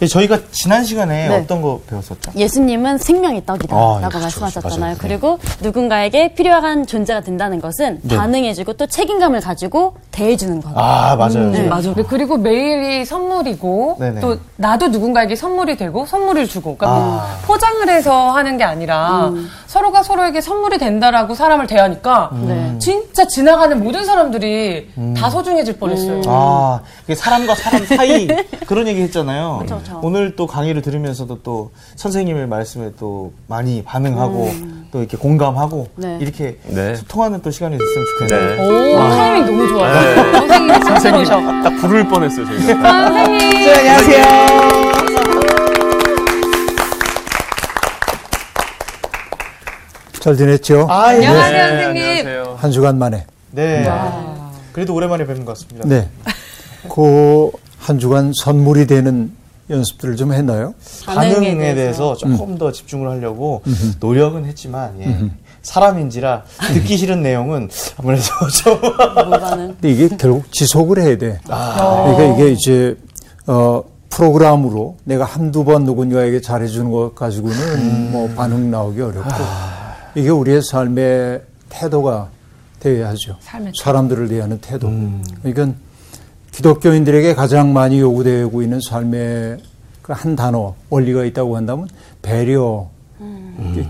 예, 0.00 0.06
저희가 0.06 0.38
지난 0.52 0.84
시간에 0.84 1.28
네. 1.28 1.36
어떤 1.36 1.60
거 1.60 1.80
배웠었죠? 1.88 2.32
예수님은 2.36 2.98
생명의 2.98 3.44
떡이다라고 3.44 3.96
아, 4.04 4.08
그렇죠. 4.08 4.20
말씀하셨잖아요. 4.20 4.80
맞아요. 4.80 4.94
네. 4.94 4.98
그리고 5.00 5.38
누군가에게 5.60 6.34
필요한 6.34 6.86
존재가 6.86 7.22
된다는 7.22 7.60
것은 7.60 8.00
네. 8.02 8.16
반응해주고 8.16 8.74
또 8.74 8.86
책임감을 8.86 9.40
가지고 9.40 9.96
대해주는 10.12 10.60
것. 10.62 10.70
아, 10.74 11.16
맞아요. 11.16 11.50
네. 11.50 11.62
맞아. 11.64 11.92
그리고 12.08 12.36
매일이 12.36 13.04
선물이고 13.04 13.96
네네. 13.98 14.20
또 14.20 14.38
나도 14.56 14.88
누군가에게 14.88 15.34
선물이 15.36 15.76
되고 15.76 16.06
선물을 16.06 16.46
주고 16.46 16.76
그러니까 16.76 17.00
뭐 17.00 17.20
아. 17.20 17.38
포장을 17.46 17.88
해서 17.88 18.30
하는 18.30 18.56
게 18.56 18.64
아니라 18.64 19.32
서로가 19.68 20.02
서로에게 20.02 20.40
선물이 20.40 20.78
된다라고 20.78 21.34
사람을 21.34 21.66
대하니까 21.66 22.30
네. 22.46 22.74
진짜 22.78 23.26
지나가는 23.26 23.78
모든 23.78 24.02
사람들이 24.02 24.88
다 25.14 25.28
소중해질 25.28 25.78
뻔했어요. 25.78 26.22
아, 26.26 26.80
이게 27.04 27.14
사람과 27.14 27.54
사람 27.54 27.84
사이 27.84 28.26
그런 28.66 28.88
얘기 28.88 29.02
했잖아요. 29.02 29.58
그쵸, 29.60 29.78
그쵸. 29.78 30.00
오늘 30.02 30.34
또 30.36 30.46
강의를 30.46 30.80
들으면서도 30.80 31.42
또 31.42 31.70
선생님의 31.96 32.46
말씀에 32.46 32.92
또 32.98 33.32
많이 33.46 33.84
반응하고 33.84 34.50
또 34.90 35.00
이렇게 35.00 35.18
공감하고 35.18 35.88
네. 35.96 36.16
이렇게 36.18 36.56
네. 36.64 36.94
소통하는 36.96 37.42
또 37.42 37.50
시간이 37.50 37.76
됐으면 37.76 38.06
좋겠네요. 38.18 38.56
네. 38.56 38.94
오 38.94 38.98
타이밍 39.10 39.44
너무 39.44 39.68
좋아요. 39.68 39.94
네. 40.46 40.80
선생님. 40.80 41.24
딱 41.26 41.70
부를 41.76 42.08
뻔했어요, 42.08 42.46
저희가. 42.46 43.08
선생님. 43.10 43.68
안녕하세요. 43.76 44.87
잘 50.20 50.36
지냈죠? 50.36 50.86
아, 50.90 51.12
예. 51.14 51.26
안녕하세요 51.26 51.52
네, 51.52 51.82
선생님. 51.84 52.02
안녕하세요. 52.02 52.56
한 52.58 52.70
주간 52.72 52.98
만에. 52.98 53.24
네. 53.52 53.88
그래도 54.72 54.94
오랜만에 54.94 55.26
뵙는 55.26 55.44
것 55.44 55.56
같습니다. 55.56 55.86
네. 55.88 56.08
그 56.88 57.50
한 57.78 57.98
주간 57.98 58.32
선물이 58.42 58.86
되는 58.86 59.32
연습들을 59.70 60.16
좀 60.16 60.34
했나요? 60.34 60.74
반응에, 61.06 61.32
반응에 61.34 61.74
대해서 61.74 62.14
조금 62.16 62.58
더 62.58 62.70
집중을 62.70 63.08
하려고 63.08 63.62
노력은 64.00 64.44
했지만 64.44 65.00
예. 65.00 65.30
사람인지라 65.62 66.44
듣기 66.74 66.98
싫은 66.98 67.22
내용은 67.22 67.70
아무래도 67.96 68.24
좀 68.62 68.78
근데 69.80 69.90
이게 69.90 70.08
결국 70.18 70.52
지속을 70.52 70.98
해야 71.00 71.16
돼. 71.16 71.40
그러니까 71.44 72.24
이게 72.34 72.50
이제 72.50 72.94
어 73.46 73.82
프로그램으로 74.10 74.96
내가 75.04 75.24
한두 75.24 75.64
번 75.64 75.84
누군가에게 75.84 76.42
잘해주는 76.42 76.90
것 76.90 77.14
가지고는 77.14 78.10
뭐 78.12 78.28
반응 78.36 78.70
나오기 78.70 79.00
어렵고 79.00 79.30
이게 80.18 80.30
우리의 80.30 80.62
삶의 80.62 81.42
태도가 81.68 82.28
되어야 82.80 83.08
하죠. 83.10 83.36
사람들을 83.76 84.28
대하는 84.28 84.58
태도. 84.60 84.88
그러니까 85.42 85.76
기독교인들에게 86.52 87.34
가장 87.34 87.72
많이 87.72 88.00
요구되고 88.00 88.62
있는 88.62 88.80
삶의 88.80 89.58
그한 90.02 90.34
단어 90.36 90.74
원리가 90.90 91.24
있다고 91.24 91.56
한다면 91.56 91.88
배려. 92.22 92.88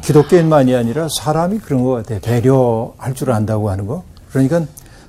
기독교인만이 0.03 0.75
아니라 0.75 1.09
사람이 1.19 1.59
그런 1.61 1.83
것 1.85 1.91
같아요. 1.93 2.21
배려할 2.21 3.15
줄 3.15 3.31
안다고 3.33 3.71
하는 3.71 3.87
거. 3.87 4.03
그러니까 4.31 4.63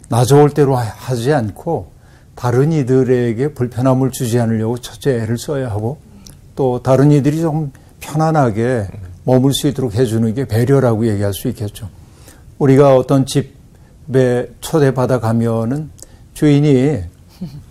나 0.10 0.24
좋을 0.26 0.50
대로 0.52 0.76
하- 0.76 0.84
하지 0.84 1.34
않고 1.34 1.92
다른 2.36 2.72
이들에게 2.72 3.54
불편함을 3.54 4.12
주지 4.12 4.40
않으려고 4.40 4.78
첫째 4.78 5.12
애를 5.22 5.38
써야 5.38 5.70
하고 5.70 5.98
또 6.56 6.82
다른 6.84 7.12
이들이 7.12 7.42
좀 7.42 7.72
편안하게 8.00 8.88
머물 9.30 9.54
수 9.54 9.68
있도록 9.68 9.94
해주는 9.94 10.34
게 10.34 10.46
배려라고 10.46 11.08
얘기할 11.08 11.36
수 11.36 11.50
있겠죠. 11.50 11.88
우리가 12.58 12.96
어떤 12.96 13.28
집에 13.28 14.50
초대받아 14.60 15.20
가면은 15.20 15.92
주인이 16.34 16.98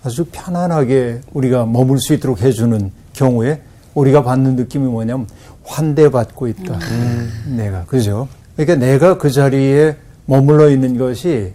아주 0.05 0.25
편안하게 0.31 1.23
우리가 1.33 1.67
머물 1.67 1.99
수 1.99 2.15
있도록 2.15 2.43
해주는 2.43 2.93
경우에 3.13 3.61
우리가 3.95 4.23
받는 4.23 4.55
느낌이 4.55 4.87
뭐냐면 4.87 5.27
환대받고 5.65 6.47
있다. 6.47 6.79
내가 7.57 7.85
그죠? 7.87 8.29
그러니까 8.55 8.77
내가 8.77 9.19
그 9.19 9.29
자리에 9.29 9.97
머물러 10.27 10.71
있는 10.71 10.97
것이 10.97 11.55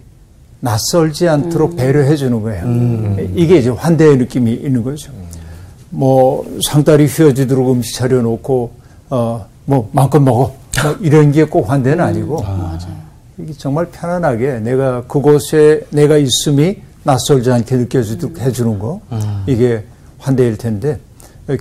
낯설지 0.60 1.28
않도록 1.28 1.76
배려해 1.76 2.14
주는 2.16 2.42
거예요. 2.42 3.16
이게 3.34 3.56
이제 3.56 3.70
환대의 3.70 4.18
느낌이 4.18 4.52
있는 4.52 4.82
거죠. 4.82 5.12
뭐 5.88 6.44
상다리 6.62 7.06
휘어지도록 7.06 7.70
음식 7.70 7.94
차려놓고 7.96 8.72
어 9.08 9.53
뭐 9.64 9.88
마음껏 9.92 10.18
먹어. 10.18 10.38
뭐 10.82 10.96
이런 11.00 11.32
게 11.32 11.44
꼭 11.44 11.70
환대는 11.70 12.02
아니고. 12.04 12.42
이게 13.38 13.52
정말 13.54 13.86
편안하게 13.86 14.60
내가 14.60 15.02
그곳에 15.06 15.84
내가 15.90 16.16
있음이 16.16 16.76
낯설지 17.02 17.50
않게 17.50 17.76
느껴지도록 17.76 18.38
해주는 18.38 18.78
거 18.78 19.00
이게 19.46 19.84
환대일 20.18 20.56
텐데 20.56 21.00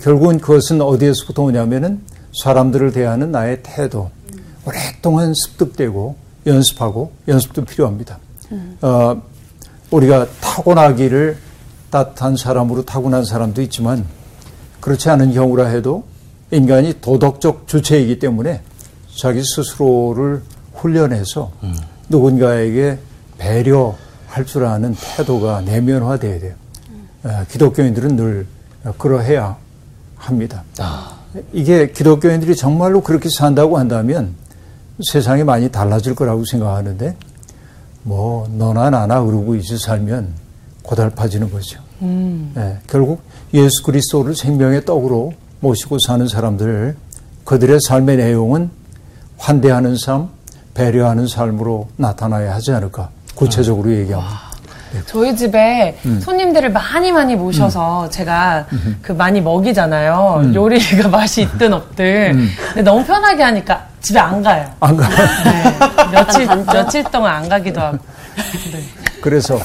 결국은 0.02 0.40
그것은 0.40 0.82
어디에서부터 0.82 1.42
오냐면은 1.44 2.02
사람들을 2.44 2.92
대하는 2.92 3.32
나의 3.32 3.60
태도 3.64 4.12
오랫동안 4.66 5.34
습득되고 5.34 6.16
연습하고 6.46 7.12
연습도 7.28 7.66
필요합니다. 7.66 8.20
어, 8.82 9.22
우리가 9.92 10.28
타고나기를 10.42 11.38
따뜻한 11.90 12.38
사람으로 12.38 12.86
타고난 12.86 13.26
사람도 13.26 13.62
있지만 13.64 14.06
그렇지 14.80 15.10
않은 15.10 15.34
경우라 15.34 15.68
해도 15.68 16.04
인간이 16.54 17.02
도덕적 17.02 17.68
주체이기 17.68 18.20
때문에 18.20 18.62
자기 19.16 19.42
스스로를 19.44 20.42
훈련해서 20.74 21.52
누군가에게 22.10 23.00
배려할 23.38 24.46
줄 24.46 24.66
아는 24.66 24.96
태도가 24.96 25.62
내면화돼야 25.62 26.40
돼요. 26.40 26.54
어, 27.24 27.46
기독교인들은 27.50 28.16
늘 28.16 28.46
그러해야 28.98 29.58
합니다. 30.16 30.64
이게 31.52 31.92
기독교인들이 31.92 32.56
정말로 32.56 33.02
그렇게 33.02 33.30
산다고 33.30 33.78
한다면 33.78 34.36
세상이 35.12 35.44
많이 35.44 35.72
달라질 35.72 36.14
거라고 36.14 36.46
생각하는데 36.46 37.16
뭐 38.04 38.48
너나 38.52 38.90
나나 38.90 39.24
그러고 39.24 39.56
이제 39.56 39.78
살면 39.78 40.34
고달파지는 40.84 41.52
거죠. 41.52 41.80
예, 42.58 42.78
결국 42.88 43.22
예수 43.54 43.82
그리스도를 43.84 44.36
생명의 44.36 44.86
떡으로 44.86 45.34
모시고 45.64 45.98
사는 46.06 46.28
사람들 46.28 46.96
그들의 47.46 47.80
삶의 47.88 48.18
내용은 48.18 48.70
환대하는 49.38 49.96
삶, 49.98 50.28
배려하는 50.74 51.26
삶으로 51.28 51.88
나타나야 51.96 52.54
하지 52.54 52.72
않을까 52.74 53.10
구체적으로 53.36 53.92
얘기합니다. 53.92 54.54
저희 55.08 55.36
집에 55.36 55.98
손님들을 56.22 56.72
많이 56.72 57.12
많이 57.12 57.36
모셔서 57.36 58.10
제가 58.10 58.68
그 59.02 59.12
많이 59.14 59.42
먹이잖아요. 59.42 60.52
요리가 60.54 61.08
맛이 61.10 61.42
있든 61.44 61.74
없든. 61.74 62.48
근데 62.68 62.82
너무 62.84 63.04
편하게 63.04 63.44
하니까 63.44 63.88
집에 64.02 64.20
안 64.20 64.44
가요. 64.44 64.70
안 64.82 64.96
가. 64.98 65.08
네. 65.10 66.12
며칠, 66.12 66.48
며칠 66.48 67.04
동안 67.06 67.36
안 67.36 67.50
가기도 67.50 67.80
하고. 67.82 67.98
그래서 69.22 69.58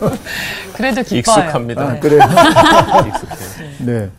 그래도 0.74 1.02
기뻐요. 1.04 1.18
익숙합니다. 1.18 1.82
아, 1.82 1.92
네. 1.92 2.00
그래. 2.00 2.16
익숙해요. 2.16 3.68
네. 3.80 4.10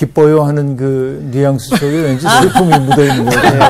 기뻐요 0.00 0.44
하는 0.44 0.76
그 0.78 1.28
뉘앙스 1.30 1.76
속에 1.76 1.86
왠지 1.86 2.26
슬픔이 2.26 2.78
묻어 2.78 3.02
있는 3.04 3.26
거예요. 3.26 3.62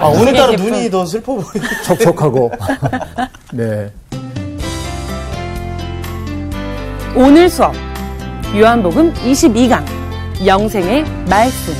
아, 0.00 0.06
오늘따라 0.08 0.52
예쁜. 0.54 0.64
눈이 0.64 0.90
더 0.90 1.06
슬퍼 1.06 1.36
보이네. 1.36 1.66
촉촉하고. 1.84 2.50
네. 3.54 3.92
오늘 7.14 7.48
수업 7.48 7.72
요한복음 8.56 9.14
22강 9.14 9.84
영생의 10.44 11.04
말씀 11.28 11.74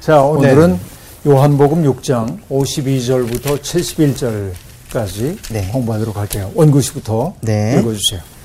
자, 0.00 0.22
오늘은 0.22 0.78
요한복음 1.26 1.82
6장 1.84 2.38
52절부터 2.48 3.60
71절까지 4.90 5.36
네. 5.52 5.68
공부하도록 5.70 6.16
할게요. 6.16 6.50
원구시부터 6.54 7.34
네. 7.42 7.78
읽어 7.78 7.92
주세요. 7.92 8.37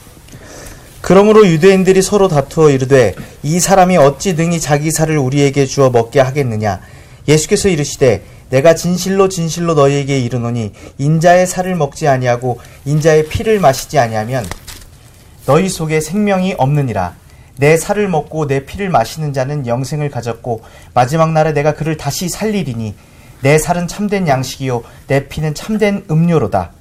그러므로 1.04 1.46
유대인들이 1.46 2.02
서로 2.02 2.30
다투어 2.30 2.70
이르되 2.70 3.14
이 3.44 3.60
사람이 3.60 3.98
어찌 3.98 4.36
능히 4.36 4.62
자기 4.62 4.90
살을 4.90 5.18
우리에게 5.18 5.66
주어 5.66 5.90
먹게 5.90 6.22
하겠느냐? 6.22 6.80
예수께서 7.28 7.68
이르시되 7.68 8.24
내가 8.50 8.74
진실로 8.74 9.28
진실로 9.28 9.74
너희에게 9.74 10.18
이르노니 10.20 10.72
인자의 10.98 11.46
살을 11.46 11.76
먹지 11.76 12.08
아니하고 12.08 12.62
인자의 12.86 13.28
피를 13.28 13.60
마시지 13.60 14.00
아니하면 14.00 14.46
너희 15.46 15.68
속에 15.68 16.00
생명이 16.00 16.56
없느니라. 16.58 17.16
내 17.58 17.76
살을 17.76 18.08
먹고 18.08 18.48
내 18.48 18.66
피를 18.66 18.88
마시는 18.90 19.34
자는 19.34 19.68
영생을 19.68 20.10
가졌고 20.10 20.62
마지막 20.94 21.34
날에 21.34 21.52
내가 21.52 21.74
그를 21.74 21.98
다시 21.98 22.30
살리리니 22.30 22.96
내 23.42 23.58
살은 23.60 23.90
참된 23.90 24.26
양식이요 24.26 24.84
내 25.08 25.28
피는 25.28 25.54
참된 25.54 26.06
음료로다 26.10 26.72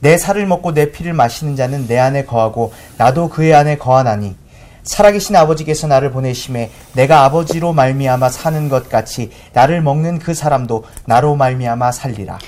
내 0.00 0.18
살을 0.18 0.46
먹고 0.46 0.74
내 0.74 0.90
피를 0.92 1.12
마시는 1.12 1.56
자는 1.56 1.86
내 1.86 1.98
안에 1.98 2.24
거하고 2.24 2.72
나도 2.98 3.28
그의 3.28 3.54
안에 3.54 3.78
거하나니 3.78 4.36
살아계신 4.82 5.34
아버지께서 5.34 5.86
나를 5.86 6.12
보내심에 6.12 6.70
내가 6.94 7.24
아버지로 7.24 7.72
말미암아 7.72 8.28
사는 8.28 8.68
것 8.68 8.88
같이 8.88 9.30
나를 9.52 9.82
먹는 9.82 10.20
그 10.20 10.32
사람도 10.32 10.84
나로 11.06 11.34
말미암아 11.34 11.92
살리라. 11.92 12.38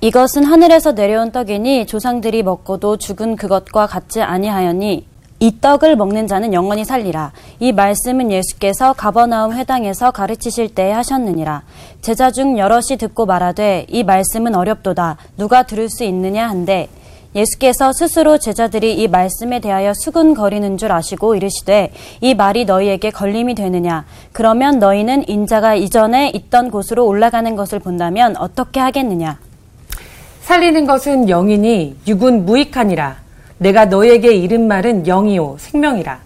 이것은 0.00 0.44
하늘에서 0.44 0.92
내려온 0.92 1.32
떡이니 1.32 1.86
조상들이 1.86 2.44
먹고도 2.44 2.98
죽은 2.98 3.34
그것과 3.34 3.88
같지 3.88 4.22
아니하였니 4.22 5.06
이 5.40 5.60
떡을 5.60 5.96
먹는 5.96 6.28
자는 6.28 6.52
영원히 6.52 6.84
살리라. 6.84 7.32
이 7.58 7.72
말씀은 7.72 8.30
예수께서 8.30 8.92
가버나움 8.92 9.52
회당에서 9.54 10.12
가르치실 10.12 10.74
때에 10.74 10.92
하셨느니라. 10.92 11.62
제자 12.00 12.30
중 12.30 12.58
여럿이 12.58 12.96
듣고 12.98 13.26
말하되 13.26 13.86
이 13.88 14.04
말씀은 14.04 14.54
어렵도다. 14.54 15.16
누가 15.36 15.64
들을 15.64 15.88
수 15.88 16.04
있느냐 16.04 16.48
한데 16.48 16.88
예수께서 17.34 17.92
스스로 17.92 18.38
제자들이 18.38 18.94
이 18.94 19.08
말씀에 19.08 19.60
대하여 19.60 19.92
수군거리는 19.94 20.78
줄 20.78 20.92
아시고 20.92 21.34
이르시되 21.34 21.92
이 22.20 22.34
말이 22.34 22.64
너희에게 22.64 23.10
걸림이 23.10 23.54
되느냐 23.54 24.06
그러면 24.32 24.78
너희는 24.78 25.28
인자가 25.28 25.74
이전에 25.74 26.30
있던 26.30 26.70
곳으로 26.70 27.06
올라가는 27.06 27.54
것을 27.54 27.78
본다면 27.78 28.36
어떻게 28.36 28.80
하겠느냐 28.80 29.38
살리는 30.48 30.86
것은 30.86 31.28
영이니 31.28 31.96
육은 32.06 32.46
무익하니라. 32.46 33.18
내가 33.58 33.84
너희에게 33.84 34.32
이른 34.32 34.66
말은 34.66 35.04
영이요 35.04 35.56
생명이라. 35.58 36.20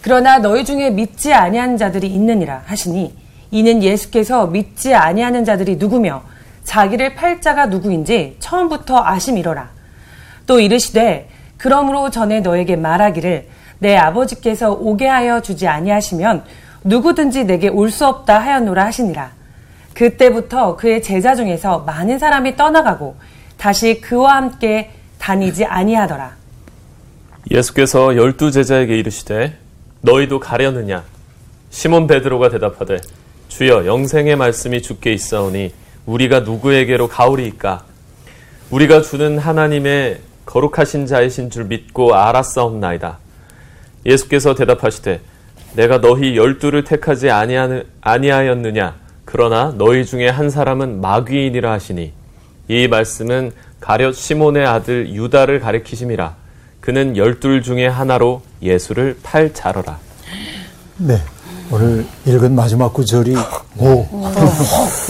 그러나 0.00 0.38
너희 0.38 0.64
중에 0.64 0.88
믿지 0.88 1.34
아니하는 1.34 1.76
자들이 1.76 2.06
있느니라 2.06 2.62
하시니 2.64 3.14
이는 3.50 3.82
예수께서 3.82 4.46
믿지 4.46 4.94
아니하는 4.94 5.44
자들이 5.44 5.76
누구며 5.76 6.22
자기를 6.64 7.14
팔 7.14 7.42
자가 7.42 7.66
누구인지 7.66 8.36
처음부터 8.38 9.04
아심이로라. 9.04 9.68
또 10.50 10.58
이르시되 10.58 11.28
그러므로 11.58 12.10
전에 12.10 12.40
너에게 12.40 12.74
말하기를 12.74 13.46
내 13.78 13.96
아버지께서 13.96 14.72
오게 14.72 15.06
하여 15.06 15.40
주지 15.40 15.68
아니하시면 15.68 16.42
누구든지 16.82 17.44
내게 17.44 17.68
올 17.68 17.92
수 17.92 18.04
없다 18.04 18.40
하였노라 18.40 18.84
하시니라. 18.86 19.30
그때부터 19.94 20.74
그의 20.74 21.04
제자 21.04 21.36
중에서 21.36 21.78
많은 21.86 22.18
사람이 22.18 22.56
떠나가고 22.56 23.14
다시 23.58 24.00
그와 24.00 24.38
함께 24.38 24.90
다니지 25.20 25.66
아니하더라. 25.66 26.32
예수께서 27.52 28.16
열두 28.16 28.50
제자에게 28.50 28.98
이르시되 28.98 29.56
너희도 30.00 30.40
가려느냐 30.40 31.04
시몬 31.70 32.08
베드로가 32.08 32.48
대답하되 32.48 32.96
주여 33.46 33.86
영생의 33.86 34.34
말씀이 34.34 34.82
주께 34.82 35.12
있사오니 35.12 35.72
우리가 36.06 36.40
누구에게로 36.40 37.06
가오리이까 37.06 37.84
우리가 38.70 39.02
주는 39.02 39.38
하나님의 39.38 40.29
거룩하신 40.46 41.06
자이신 41.06 41.50
줄 41.50 41.64
믿고 41.64 42.14
알았사옵나이다 42.14 43.18
예수께서 44.06 44.54
대답하시되 44.54 45.20
내가 45.76 46.00
너희 46.00 46.36
열두를 46.36 46.84
택하지 46.84 47.28
아니하였느냐 47.30 48.96
그러나 49.24 49.72
너희 49.76 50.04
중에 50.04 50.28
한 50.28 50.50
사람은 50.50 51.00
마귀인이라 51.00 51.70
하시니 51.70 52.12
이 52.68 52.88
말씀은 52.88 53.52
가룟 53.80 54.12
시몬의 54.12 54.66
아들 54.66 55.14
유다를 55.14 55.60
가리키심이라 55.60 56.34
그는 56.80 57.16
열둘 57.16 57.62
중에 57.62 57.86
하나로 57.86 58.42
예수를 58.62 59.18
팔 59.22 59.52
자러라. 59.52 59.98
네. 60.96 61.18
오늘 61.70 62.04
읽은 62.26 62.54
마지막 62.54 62.92
구절이 62.92 63.34
오, 63.78 64.06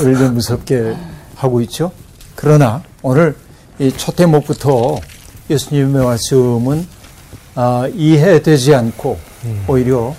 우리를 0.00 0.18
좀 0.18 0.34
무섭게 0.34 0.94
하고 1.36 1.60
있죠. 1.62 1.90
그러나 2.34 2.82
오늘 3.02 3.34
이 3.78 3.90
첫 3.96 4.16
대목부터 4.16 4.98
예수님의 5.60 6.04
말씀은 6.04 6.86
아, 7.56 7.88
이해되지 7.94 8.74
않고 8.74 9.18
오히려 9.68 10.14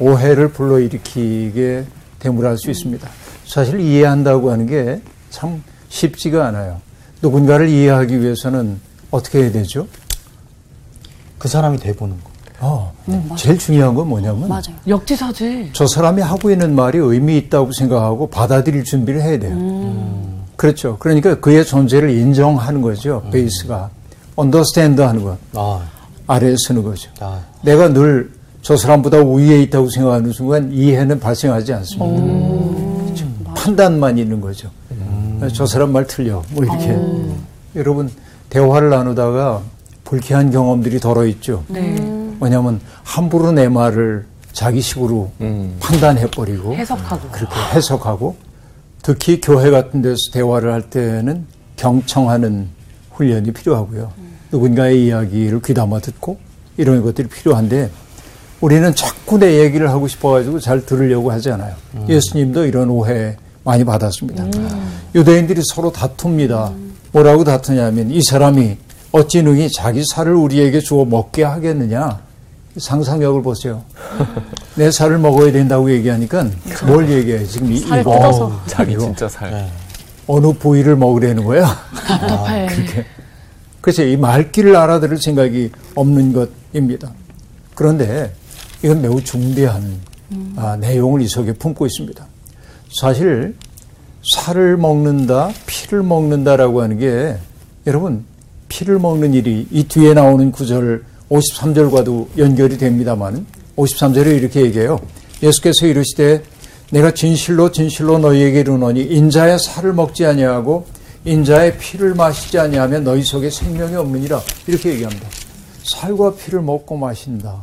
오해를 0.00 0.48
불러일으키게 0.48 1.84
되물할 2.18 2.56
수 2.56 2.70
있습니다. 2.70 3.06
사실 3.46 3.78
이해한다고 3.80 4.50
하는 4.50 4.66
게 4.66 5.00
참 5.30 5.62
쉽지가 5.88 6.46
않아요. 6.48 6.80
누군가를 7.22 7.68
이해하기 7.68 8.20
위해서는 8.20 8.80
어떻게 9.10 9.42
해야 9.42 9.52
되죠? 9.52 9.86
그 11.38 11.46
사람이 11.48 11.78
돼보는 11.78 12.16
거. 12.22 12.30
어, 12.62 12.92
제일 13.36 13.56
중요한 13.58 13.94
건 13.94 14.08
뭐냐면 14.08 14.48
맞아요 14.48 14.62
역지사지. 14.86 15.70
저 15.72 15.86
사람이 15.86 16.20
하고 16.20 16.50
있는 16.50 16.74
말이 16.74 16.98
의미 16.98 17.38
있다고 17.38 17.72
생각하고 17.72 18.28
받아들일 18.28 18.84
준비를 18.84 19.22
해야 19.22 19.38
돼요. 19.38 19.56
그렇죠. 20.56 20.96
그러니까 20.98 21.40
그의 21.40 21.64
존재를 21.64 22.10
인정하는 22.10 22.82
거죠. 22.82 23.22
베이스가. 23.32 23.88
언더스탠드 24.40 25.00
하는 25.00 25.22
것. 25.22 25.38
아, 25.54 25.80
아래에 26.26 26.54
서는 26.66 26.82
거죠. 26.82 27.10
아, 27.20 27.40
내가 27.62 27.88
늘 27.88 28.40
저 28.62 28.76
사람보다 28.76 29.18
위에 29.24 29.62
있다고 29.62 29.88
생각하는 29.88 30.32
순간 30.32 30.70
이해는 30.72 31.18
발생하지 31.18 31.72
않습니다. 31.72 32.22
그렇죠. 33.04 33.26
판단만 33.54 34.18
있는 34.18 34.40
거죠. 34.40 34.70
저 35.54 35.64
사람 35.64 35.92
말 35.92 36.06
틀려. 36.06 36.42
뭐 36.50 36.64
이렇게. 36.64 36.98
여러분, 37.74 38.10
대화를 38.50 38.90
나누다가 38.90 39.62
불쾌한 40.04 40.50
경험들이 40.50 41.00
덜어 41.00 41.24
있죠. 41.26 41.64
네. 41.68 41.96
왜냐하면 42.40 42.80
함부로 43.02 43.52
내 43.52 43.68
말을 43.68 44.26
자기 44.52 44.80
식으로 44.80 45.30
음. 45.40 45.76
판단해버리고 45.80 46.74
해석하고. 46.74 47.28
그렇게 47.30 47.54
해석하고 47.74 48.36
특히 49.02 49.40
교회 49.40 49.70
같은 49.70 50.02
데서 50.02 50.16
대화를 50.32 50.72
할 50.72 50.82
때는 50.90 51.46
경청하는 51.76 52.68
훈련이 53.12 53.52
필요하고요. 53.52 54.12
누군가의 54.52 55.06
이야기를 55.06 55.60
귀담아 55.62 56.00
듣고 56.00 56.38
이런 56.76 57.02
것들이 57.02 57.28
필요한데 57.28 57.90
우리는 58.60 58.94
자꾸 58.94 59.38
내 59.38 59.60
얘기를 59.60 59.88
하고 59.90 60.06
싶어가지고 60.08 60.60
잘 60.60 60.84
들으려고 60.84 61.30
하잖아요. 61.32 61.74
예수님도 62.08 62.66
이런 62.66 62.90
오해 62.90 63.36
많이 63.64 63.84
받았습니다. 63.84 64.44
유대인들이 65.14 65.62
서로 65.64 65.90
다툽니다. 65.92 66.72
뭐라고 67.12 67.44
다투냐면 67.44 68.10
이 68.10 68.22
사람이 68.22 68.76
어찌 69.12 69.42
능히 69.42 69.68
자기 69.74 70.04
살을 70.04 70.34
우리에게 70.34 70.80
주어 70.80 71.04
먹게 71.04 71.42
하겠느냐. 71.42 72.20
상상력을 72.76 73.42
보세요. 73.42 73.82
내 74.76 74.90
살을 74.90 75.18
먹어야 75.18 75.50
된다고 75.50 75.90
얘기하니까 75.90 76.46
뭘 76.86 77.10
얘기해? 77.10 77.44
지금 77.44 77.72
이, 77.72 77.78
이거. 77.78 78.60
자기 78.66 78.96
진짜 78.96 79.28
살. 79.28 79.68
어느 80.28 80.52
부위를 80.52 80.94
먹으려는 80.96 81.44
거야? 81.44 81.66
답답해. 82.06 82.68
그래서 83.80 84.02
이 84.04 84.16
말귀를 84.16 84.76
알아들을 84.76 85.18
생각이 85.18 85.70
없는 85.94 86.32
것입니다. 86.32 87.12
그런데 87.74 88.32
이건 88.82 89.02
매우 89.02 89.22
중대한 89.22 90.00
아, 90.56 90.76
내용을 90.76 91.22
이 91.22 91.28
속에 91.28 91.52
품고 91.54 91.86
있습니다. 91.86 92.26
사실 93.00 93.54
살을 94.34 94.76
먹는다, 94.76 95.50
피를 95.66 96.02
먹는다라고 96.02 96.82
하는 96.82 96.98
게 96.98 97.36
여러분 97.86 98.24
피를 98.68 98.98
먹는 98.98 99.34
일이 99.34 99.66
이 99.70 99.84
뒤에 99.84 100.14
나오는 100.14 100.52
구절 100.52 101.04
53절과도 101.30 102.38
연결이 102.38 102.76
됩니다만 102.76 103.46
53절에 103.76 104.36
이렇게 104.36 104.62
얘기해요. 104.62 105.00
예수께서 105.42 105.86
이르시되 105.86 106.42
내가 106.90 107.12
진실로 107.12 107.70
진실로 107.72 108.18
너희에게 108.18 108.60
이르노니 108.60 109.02
인자의 109.02 109.58
살을 109.58 109.92
먹지 109.92 110.26
아니하고 110.26 110.86
인자의 111.24 111.76
피를 111.78 112.14
마시지 112.14 112.58
아니하면 112.58 113.04
너희 113.04 113.22
속에 113.22 113.50
생명이 113.50 113.94
없느니라 113.94 114.40
이렇게 114.66 114.90
얘기합니다. 114.90 115.28
살과 115.82 116.34
피를 116.34 116.62
먹고 116.62 116.96
마신다. 116.96 117.62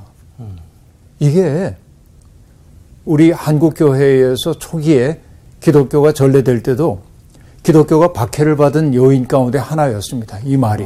이게 1.19 1.75
우리 3.05 3.31
한국 3.31 3.73
교회에서 3.75 4.53
초기에 4.59 5.21
기독교가 5.59 6.11
전래될 6.11 6.61
때도 6.61 7.01
기독교가 7.63 8.13
박해를 8.13 8.55
받은 8.55 8.93
요인 8.93 9.27
가운데 9.27 9.57
하나였습니다. 9.57 10.39
이 10.43 10.55
말이. 10.55 10.85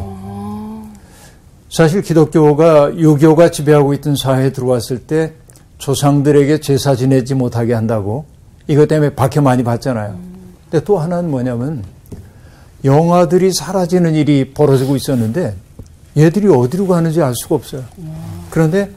사실 1.70 2.02
기독교가 2.02 2.96
유교가 2.98 3.50
지배하고 3.52 3.94
있던 3.96 4.16
사회에 4.16 4.52
들어왔을 4.52 5.00
때 5.00 5.34
조상들에게 5.78 6.60
제사 6.60 6.96
지내지 6.96 7.34
못하게 7.34 7.74
한다고 7.74 8.26
이것 8.68 8.88
때문에 8.88 9.16
박해 9.16 9.40
많이 9.42 9.64
받잖아요. 9.64 10.18
근데 10.70 10.84
또 10.86 11.00
하나는 11.00 11.30
뭐냐면 11.30 11.84
영아들이 12.84 13.54
사라지는 13.54 14.16
일이 14.16 14.54
벌어지고 14.54 14.96
있었는데 14.96 15.56
얘들이 16.18 16.48
어디로 16.48 16.88
가는지 16.88 17.22
알 17.22 17.36
수가 17.36 17.56
없어요. 17.56 17.84
그런데 18.50 18.92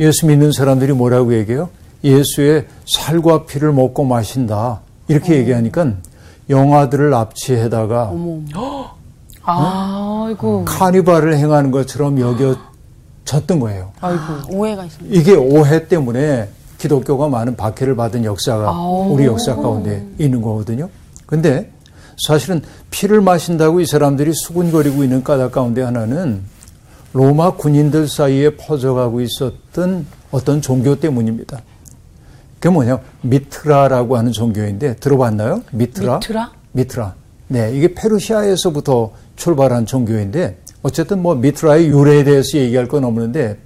예수 0.00 0.26
믿는 0.26 0.52
사람들이 0.52 0.92
뭐라고 0.92 1.34
얘기해요? 1.34 1.68
예수의 2.02 2.66
살과 2.86 3.46
피를 3.46 3.72
먹고 3.72 4.04
마신다. 4.04 4.80
이렇게 5.08 5.36
얘기하니까 5.36 5.94
영아들을 6.48 7.10
납치해다가 7.10 8.12
아이고. 9.42 10.64
카니발을 10.64 11.36
행하는 11.36 11.70
것처럼 11.70 12.18
여겨졌던 12.20 13.60
거예요. 13.60 13.92
아이고. 14.00 14.22
오해가 14.50 14.84
있습니다 14.84 15.18
이게 15.18 15.34
오해 15.34 15.88
때문에 15.88 16.48
기독교가 16.78 17.28
많은 17.28 17.56
박해를 17.56 17.96
받은 17.96 18.24
역사가 18.24 18.70
우리 19.08 19.24
역사 19.24 19.54
가운데 19.56 20.06
있는 20.18 20.40
거거든요. 20.42 20.88
근데 21.26 21.70
사실은 22.18 22.62
피를 22.90 23.20
마신다고 23.20 23.80
이 23.80 23.86
사람들이 23.86 24.32
수군거리고 24.34 25.04
있는 25.04 25.22
까닭 25.22 25.52
가운데 25.52 25.82
하나는 25.82 26.42
로마 27.12 27.52
군인들 27.52 28.08
사이에 28.08 28.56
퍼져가고 28.56 29.20
있었던 29.20 30.06
어떤 30.30 30.60
종교 30.60 30.98
때문입니다. 30.98 31.62
그게 32.54 32.70
뭐냐? 32.70 33.00
미트라라고 33.22 34.16
하는 34.16 34.32
종교인데 34.32 34.96
들어봤나요? 34.96 35.62
미트라? 35.72 36.16
미트라? 36.16 36.52
미트라. 36.72 37.14
네, 37.48 37.72
이게 37.72 37.94
페르시아에서부터 37.94 39.12
출발한 39.36 39.86
종교인데 39.86 40.58
어쨌든 40.82 41.22
뭐 41.22 41.34
미트라의 41.34 41.88
유래에 41.88 42.24
대해서 42.24 42.58
얘기할 42.58 42.88
건 42.88 43.04
없는데 43.04 43.58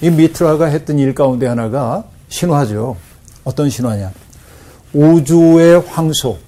이 0.00 0.10
미트라가 0.10 0.66
했던 0.66 0.98
일 0.98 1.14
가운데 1.14 1.46
하나가 1.46 2.04
신화죠. 2.28 2.96
어떤 3.44 3.68
신화냐? 3.68 4.12
우주의 4.92 5.80
황소, 5.80 6.38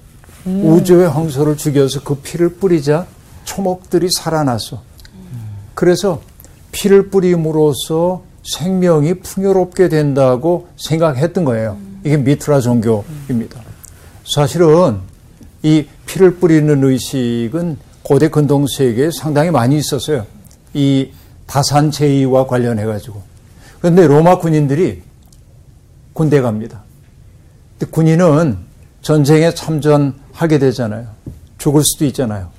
우주의 0.62 1.08
황소를 1.08 1.56
죽여서 1.56 2.02
그 2.02 2.16
피를 2.16 2.54
뿌리자 2.54 3.06
초목들이 3.44 4.08
살아났어. 4.10 4.82
그래서 5.74 6.20
피를 6.72 7.10
뿌림으로써 7.10 8.22
생명이 8.44 9.20
풍요롭게 9.20 9.88
된다고 9.88 10.68
생각했던 10.76 11.44
거예요. 11.44 11.76
이게 12.04 12.16
미트라 12.16 12.60
종교입니다. 12.60 13.60
사실은 14.24 14.98
이 15.62 15.86
피를 16.06 16.36
뿌리는 16.36 16.82
의식은 16.82 17.78
고대 18.02 18.28
근동 18.28 18.66
세계에 18.66 19.10
상당히 19.10 19.50
많이 19.50 19.76
있었어요. 19.76 20.26
이 20.72 21.10
다산 21.46 21.90
제의와 21.90 22.46
관련해 22.46 22.84
가지고. 22.84 23.22
그런데 23.80 24.06
로마 24.06 24.38
군인들이 24.38 25.02
군대 26.12 26.40
갑니다. 26.40 26.82
군인은 27.90 28.67
전쟁에 29.08 29.54
참전하게 29.54 30.58
되잖아요. 30.58 31.06
죽을 31.56 31.82
수도 31.82 32.04
있잖아요. 32.04 32.50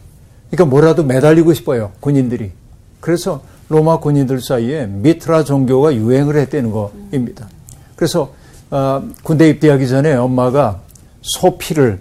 그러니까 0.49 0.65
뭐라도 0.65 1.03
매달리고 1.03 1.53
싶어요. 1.53 1.91
군인들이. 1.99 2.49
그래서 2.99 3.43
로마 3.67 3.99
군인들 3.99 4.41
사이에 4.41 4.87
미트라 4.87 5.43
종교가 5.43 5.93
유행을 5.93 6.35
했다는 6.37 6.71
겁니다. 6.71 7.47
그래서 7.95 8.33
어, 8.71 9.07
군대 9.21 9.47
입대하기 9.47 9.87
전에 9.87 10.15
엄마가 10.15 10.81
소피를 11.21 11.99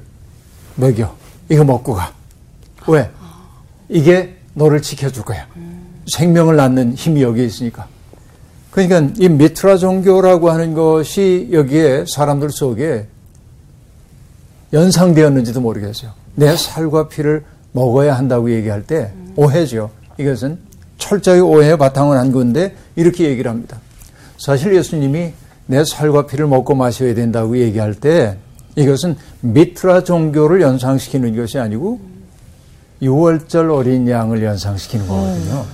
먹여. 0.76 1.14
이거 1.50 1.64
먹고 1.64 1.93
가. 1.93 2.14
왜? 2.87 3.11
이게 3.90 4.35
너를 4.55 4.81
지켜줄 4.81 5.25
거야. 5.26 5.47
생명을 6.07 6.57
낳는 6.57 6.95
힘이 6.95 7.21
여기에 7.21 7.45
있으니까. 7.45 7.87
그러니까 8.71 9.12
이 9.19 9.28
미트라 9.28 9.76
종교라고 9.76 10.49
하는 10.49 10.73
것이 10.73 11.50
여기에 11.52 12.07
사람들 12.09 12.49
속에 12.49 13.09
연상되었는지도 14.73 15.61
모르겠어요. 15.61 16.11
내 16.35 16.57
살과 16.57 17.09
피를 17.09 17.45
먹어야 17.73 18.17
한다고 18.17 18.51
얘기할 18.51 18.83
때 18.83 19.13
오해죠. 19.37 19.91
이것은 20.19 20.59
철저히 20.99 21.41
오해의 21.41 21.79
바탕을 21.79 22.17
한 22.17 22.33
건데 22.33 22.75
이렇게 22.97 23.25
얘기를 23.25 23.51
합니다. 23.51 23.79
사실 24.37 24.75
예수님이 24.75 25.33
내 25.67 25.85
살과 25.85 26.27
피를 26.27 26.47
먹고 26.47 26.75
마셔야 26.75 27.15
된다고 27.15 27.59
얘기할 27.59 27.95
때 27.95 28.37
이것은 28.77 29.17
미트라 29.41 30.05
종교를 30.05 30.61
연상시키는 30.61 31.37
것이 31.37 31.59
아니고 31.59 32.01
6월절 33.03 33.75
어린 33.75 34.09
양을 34.09 34.43
연상시키는 34.43 35.07
거거든요. 35.07 35.65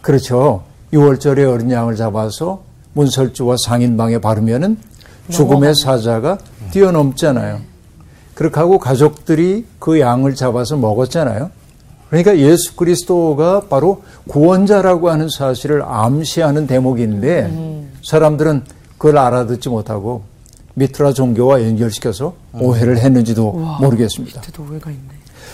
그렇죠. 0.00 0.62
6월절에 0.92 1.50
어린 1.50 1.70
양을 1.70 1.96
잡아서 1.96 2.62
문설주와 2.92 3.56
상인방에 3.64 4.18
바르면은 4.18 4.76
죽음의 5.30 5.74
사자가 5.74 6.38
뛰어넘잖아요. 6.70 7.73
그렇게 8.34 8.60
하고 8.60 8.78
가족들이 8.78 9.64
그 9.78 10.00
양을 10.00 10.34
잡아서 10.34 10.76
먹었잖아요. 10.76 11.50
그러니까 12.08 12.38
예수 12.38 12.76
그리스도가 12.76 13.62
바로 13.68 14.02
구원자라고 14.28 15.10
하는 15.10 15.28
사실을 15.28 15.82
암시하는 15.82 16.66
대목인데 16.66 17.86
사람들은 18.04 18.62
그걸 18.98 19.18
알아듣지 19.18 19.68
못하고 19.68 20.22
미트라 20.74 21.12
종교와 21.12 21.62
연결시켜서 21.62 22.34
오해를 22.52 22.98
했는지도 22.98 23.52
모르겠습니다. 23.80 24.40
밑에도 24.40 24.64
오해가 24.70 24.90
있네. 24.90 25.02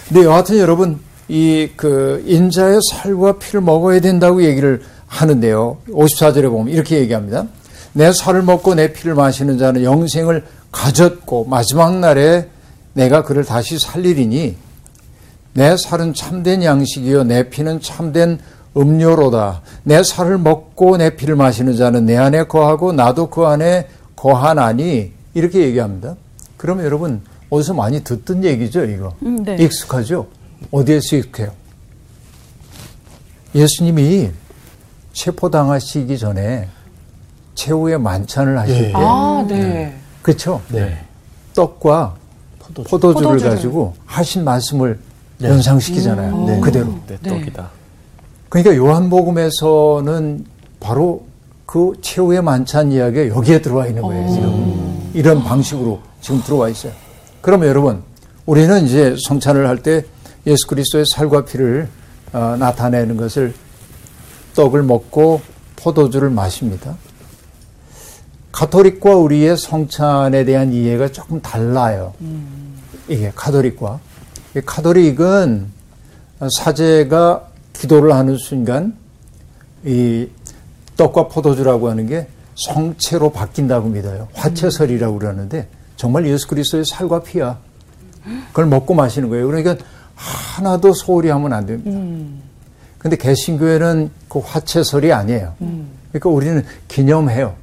근데 0.08 0.24
여하튼 0.24 0.58
여러분 0.58 0.98
이 1.28 1.68
그 1.76 2.22
인자의 2.26 2.80
살과 2.90 3.38
피를 3.38 3.60
먹어야 3.60 4.00
된다고 4.00 4.42
얘기를 4.42 4.82
하는데요. 5.06 5.78
54절에 5.88 6.50
보면 6.50 6.68
이렇게 6.74 6.98
얘기합니다. 6.98 7.46
내 7.92 8.12
살을 8.12 8.42
먹고 8.42 8.74
내 8.74 8.92
피를 8.92 9.14
마시는 9.14 9.58
자는 9.58 9.82
영생을 9.84 10.44
가졌고 10.72 11.44
마지막 11.44 11.96
날에 11.98 12.48
내가 12.94 13.22
그를 13.22 13.44
다시 13.44 13.78
살리리니 13.78 14.56
내 15.52 15.76
살은 15.76 16.14
참된 16.14 16.62
양식이요 16.62 17.24
내 17.24 17.48
피는 17.48 17.80
참된 17.80 18.38
음료로다. 18.76 19.62
내 19.82 20.02
살을 20.02 20.38
먹고 20.38 20.96
내 20.96 21.16
피를 21.16 21.36
마시는 21.36 21.76
자는 21.76 22.06
내 22.06 22.16
안에 22.16 22.44
거하고 22.44 22.92
나도 22.92 23.28
그 23.30 23.44
안에 23.44 23.88
거하나니 24.16 25.12
이렇게 25.34 25.60
얘기합니다. 25.60 26.16
그러면 26.56 26.84
여러분 26.84 27.22
어디서 27.48 27.74
많이 27.74 28.04
듣던 28.04 28.44
얘기죠, 28.44 28.84
이거. 28.84 29.14
음, 29.22 29.42
네. 29.42 29.56
익숙하죠? 29.56 30.28
어디에서 30.70 31.16
익숙해요? 31.16 31.50
예수님이 33.54 34.30
체포당하시기 35.12 36.16
전에 36.18 36.68
최후의 37.56 37.98
만찬을 37.98 38.58
하실 38.58 38.76
예. 38.76 38.82
때, 38.88 38.92
아, 38.94 39.44
네. 39.48 39.96
그렇죠? 40.22 40.62
네. 40.68 41.04
떡과 41.54 42.14
포도주. 42.74 42.88
포도주를, 42.90 43.26
포도주 43.28 43.44
를. 43.44 43.50
가지고 43.54 43.94
하신 44.06 44.44
말씀을 44.44 44.98
네. 45.38 45.48
연상시키잖아요. 45.48 46.44
네. 46.46 46.60
그대로. 46.60 46.94
내 47.06 47.16
네. 47.20 47.30
떡이다. 47.30 47.70
그러니까 48.48 48.76
요한복음에서는 48.76 50.44
바로 50.80 51.24
그 51.66 51.92
최후의 52.00 52.42
만찬 52.42 52.92
이야기가 52.92 53.28
여기에 53.36 53.62
들어와 53.62 53.86
있는 53.86 54.02
거예요, 54.02 54.28
지금. 54.30 55.10
이런 55.14 55.42
방식으로 55.44 56.00
지금 56.20 56.42
들어와 56.42 56.68
있어요. 56.68 56.92
그러면 57.40 57.68
여러분, 57.68 58.02
우리는 58.46 58.84
이제 58.84 59.16
성찬을 59.26 59.66
할 59.68 59.78
때 59.78 60.04
예수 60.46 60.66
그리스도의 60.66 61.04
살과 61.06 61.44
피를 61.44 61.88
어, 62.32 62.56
나타내는 62.58 63.16
것을 63.16 63.54
떡을 64.54 64.82
먹고 64.82 65.40
포도주를 65.76 66.30
마십니다. 66.30 66.96
가톨릭과 68.60 69.16
우리의 69.16 69.56
성찬에 69.56 70.44
대한 70.44 70.70
이해가 70.70 71.08
조금 71.08 71.40
달라요. 71.40 72.12
이게 73.08 73.32
가톨릭과. 73.34 73.98
이 74.54 74.60
가톨릭은 74.60 75.66
사제가 76.58 77.48
기도를 77.72 78.12
하는 78.12 78.36
순간 78.36 78.94
이 79.82 80.28
떡과 80.98 81.28
포도주라고 81.28 81.88
하는 81.88 82.06
게 82.06 82.26
성체로 82.54 83.32
바뀐다고 83.32 83.88
믿어요. 83.88 84.28
화채설이라고 84.34 85.18
그러는데 85.18 85.66
정말 85.96 86.26
예수 86.26 86.46
그리스도의 86.46 86.84
살과 86.84 87.22
피야. 87.22 87.56
그걸 88.48 88.66
먹고 88.66 88.92
마시는 88.92 89.30
거예요. 89.30 89.46
그러니까 89.46 89.76
하나도 90.14 90.92
소홀히 90.92 91.30
하면 91.30 91.54
안 91.54 91.64
됩니다. 91.64 91.98
근데 92.98 93.16
개신교회는 93.16 94.10
그 94.28 94.40
화채설이 94.40 95.14
아니에요. 95.14 95.54
그러니까 96.10 96.28
우리는 96.28 96.62
기념해요. 96.88 97.54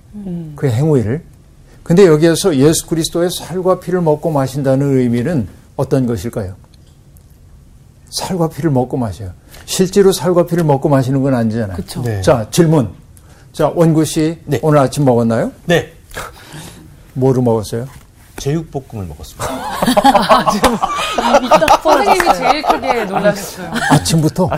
그 0.55 0.69
행위를. 0.69 1.23
근데 1.83 2.05
여기에서 2.05 2.55
예수 2.57 2.85
그리스도의 2.87 3.31
살과 3.31 3.79
피를 3.79 4.01
먹고 4.01 4.29
마신다는 4.31 4.97
의미는 4.97 5.47
어떤 5.77 6.05
것일까요? 6.05 6.55
살과 8.09 8.49
피를 8.49 8.71
먹고 8.71 8.97
마셔요. 8.97 9.31
실제로 9.65 10.11
살과 10.11 10.45
피를 10.45 10.63
먹고 10.63 10.89
마시는 10.89 11.21
건 11.23 11.33
아니잖아요. 11.33 11.77
그쵸. 11.77 12.01
네. 12.01 12.21
자, 12.21 12.47
질문. 12.51 12.89
자, 13.53 13.71
원구 13.73 14.05
씨, 14.05 14.39
네. 14.45 14.59
오늘 14.61 14.79
아침 14.79 15.05
먹었나요? 15.05 15.51
네. 15.65 15.93
뭐를 17.13 17.41
먹었어요? 17.41 17.87
제육볶음을 18.37 19.07
먹었습니다. 19.07 19.47
선생님이 21.81 22.35
제일 22.35 22.61
크게 22.61 23.05
놀라셨어요. 23.05 23.71
아침부터? 23.91 24.49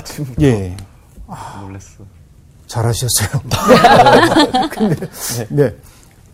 예. 0.41 0.75
놀랬어. 1.61 2.03
잘하셨어요. 2.69 3.29
근데, 4.71 5.07
네. 5.49 5.75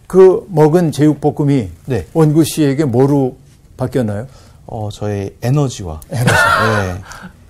그 0.05 0.45
먹은 0.49 0.91
제육볶음이 0.91 1.69
네. 1.85 2.05
원구 2.13 2.43
씨에게 2.43 2.85
뭐로 2.85 3.37
바뀌었나요? 3.77 4.27
어, 4.67 4.89
저의 4.91 5.35
에너지와. 5.41 6.01
에너지. 6.11 6.33
네. 6.33 7.01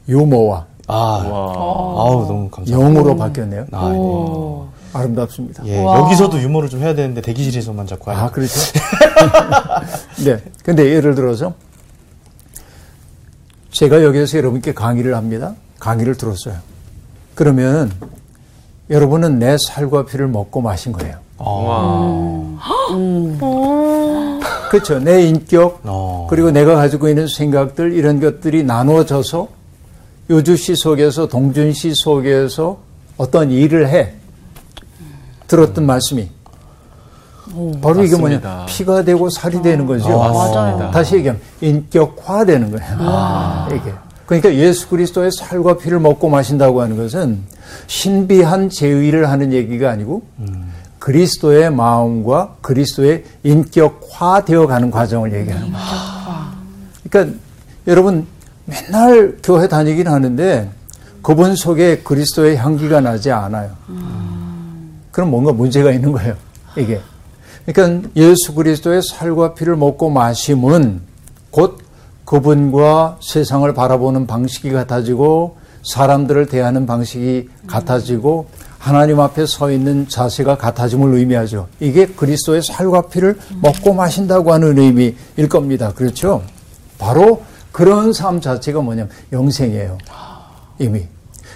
유머와 0.08 0.66
아, 0.88 0.94
와. 0.94 1.24
아우, 1.26 2.26
너무 2.28 2.50
감사합니다. 2.50 2.78
영으로 2.78 3.18
바뀌었네요. 3.18 3.66
아, 3.72 3.92
예. 3.92 4.98
아름답습니다. 4.98 5.66
예, 5.66 5.84
여기서도 5.84 6.40
유머를 6.40 6.70
좀 6.70 6.82
해야 6.82 6.94
되는데 6.94 7.22
대기실에서만 7.22 7.88
자꾸 7.88 8.12
아, 8.12 8.16
하니까. 8.16 8.32
그렇죠. 8.32 8.60
네. 10.24 10.38
근데 10.64 10.86
예를 10.86 11.16
들어서 11.16 11.54
제가 13.72 14.04
여기에서 14.04 14.38
여러분께 14.38 14.74
강의를 14.74 15.16
합니다. 15.16 15.56
강의를 15.80 16.16
들었어요. 16.16 16.56
그러면 17.34 17.92
여러분은 18.90 19.40
내 19.40 19.58
살과 19.58 20.06
피를 20.06 20.28
먹고 20.28 20.62
마신 20.62 20.92
거예요. 20.92 21.16
아, 21.38 22.60
그렇죠. 24.70 25.00
내 25.00 25.24
인격, 25.24 25.82
어. 25.84 26.28
그리고 26.30 26.52
내가 26.52 26.76
가지고 26.76 27.10
있는 27.10 27.28
생각들, 27.28 27.94
이런 27.94 28.20
것들이 28.20 28.64
나누어져서 28.64 29.48
요주 30.30 30.58
씨 30.58 30.76
속에서, 30.76 31.28
동준 31.28 31.74
씨 31.74 31.94
속에서 31.96 32.78
어떤 33.18 33.52
일을 33.52 33.90
해. 33.90 34.14
들었던 35.48 35.86
말씀이. 35.86 36.30
바로 37.82 38.04
이게 38.04 38.18
뭐냐. 38.18 38.66
피가 38.68 39.04
되고 39.04 39.30
살이 39.30 39.62
되는 39.62 39.86
거죠. 39.86 40.22
아. 40.22 40.90
다시 40.92 41.16
얘기하면 41.18 41.42
인격화되는 41.62 42.72
거예요. 42.72 43.68
이게. 43.72 43.94
그러니까 44.26 44.56
예수 44.56 44.90
그리스도의 44.90 45.32
살과 45.32 45.78
피를 45.78 46.00
먹고 46.00 46.30
마신다고 46.30 46.82
하는 46.82 46.98
것은 46.98 47.44
신비한 47.88 48.70
제의를 48.70 49.30
하는 49.30 49.54
얘기가 49.54 49.92
아니고 49.92 50.24
그리스도의 51.00 51.72
마음과 51.72 52.58
그리스도의 52.62 53.24
인격화되어 53.44 54.66
가는 54.66 54.90
과정을 54.90 55.34
얘기하는 55.34 55.72
거죠. 55.72 55.86
그러니까 57.08 57.38
여러분 57.88 58.26
맨날 58.66 59.38
교회 59.44 59.68
다니긴 59.68 60.08
하는데 60.08 60.72
그분 61.22 61.56
속에 61.56 62.00
그리스도의 62.00 62.58
향기가 62.58 63.02
나지 63.02 63.32
않아요. 63.32 63.72
그럼 65.12 65.30
뭔가 65.30 65.54
문제가 65.54 65.92
있는 65.92 66.12
거예요. 66.12 66.36
이게. 66.76 67.00
그러니까 67.66 68.10
예수 68.16 68.54
그리스도의 68.54 69.02
살과 69.04 69.54
피를 69.54 69.76
먹고 69.76 70.10
마심은 70.10 71.02
곧 71.52 71.85
그분과 72.26 73.20
세상을 73.22 73.72
바라보는 73.74 74.28
방식이 74.28 74.72
같아지고 74.72 75.58
사람들을 75.84 76.48
대하는 76.48 76.86
방식이 76.86 77.50
같아지고 77.68 78.48
하나님 78.80 79.20
앞에 79.20 79.46
서 79.48 79.72
있는 79.72 80.08
자세가 80.08 80.58
같아짐을 80.58 81.16
의미하죠. 81.16 81.68
이게 81.80 82.06
그리스도의 82.06 82.62
살과 82.62 83.04
피를 83.08 83.38
먹고 83.62 83.94
마신다고 83.94 84.54
하는 84.54 84.78
의미일 84.78 85.50
겁니다. 85.50 85.92
그렇죠? 85.96 86.44
바로 87.00 87.42
그런 87.72 88.14
삶 88.14 88.42
자체가 88.42 88.82
뭐냐면 88.82 89.10
영생이에요. 89.32 89.98
이미. 90.80 91.04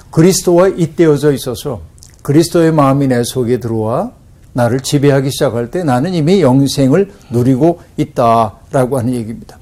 그리스도와 0.10 0.70
잇대어져 0.70 1.34
있어서 1.34 1.82
그리스도의 2.24 2.72
마음이 2.72 3.08
내 3.08 3.24
속에 3.24 3.60
들어와 3.60 4.12
나를 4.54 4.80
지배하기 4.80 5.30
시작할 5.30 5.70
때 5.70 5.84
나는 5.84 6.16
이미 6.16 6.42
영생을 6.42 7.12
누리고 7.30 7.82
있다라고 7.98 8.98
하는 8.98 9.14
얘기입니다. 9.14 9.59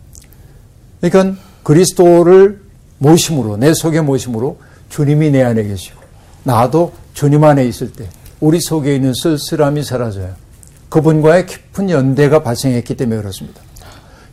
그러니까 1.01 1.39
그리스도를 1.63 2.61
모심으로 2.99 3.57
내 3.57 3.73
속에 3.73 4.01
모심으로 4.01 4.57
주님이 4.89 5.31
내 5.31 5.43
안에 5.43 5.63
계시고 5.63 5.99
나도 6.43 6.93
주님 7.13 7.43
안에 7.43 7.65
있을 7.65 7.91
때 7.91 8.07
우리 8.39 8.59
속에 8.61 8.95
있는 8.95 9.13
쓸쓸함이 9.13 9.83
사라져요. 9.83 10.33
그분과의 10.89 11.45
깊은 11.45 11.89
연대가 11.89 12.41
발생했기 12.43 12.95
때문에 12.95 13.21
그렇습니다. 13.21 13.61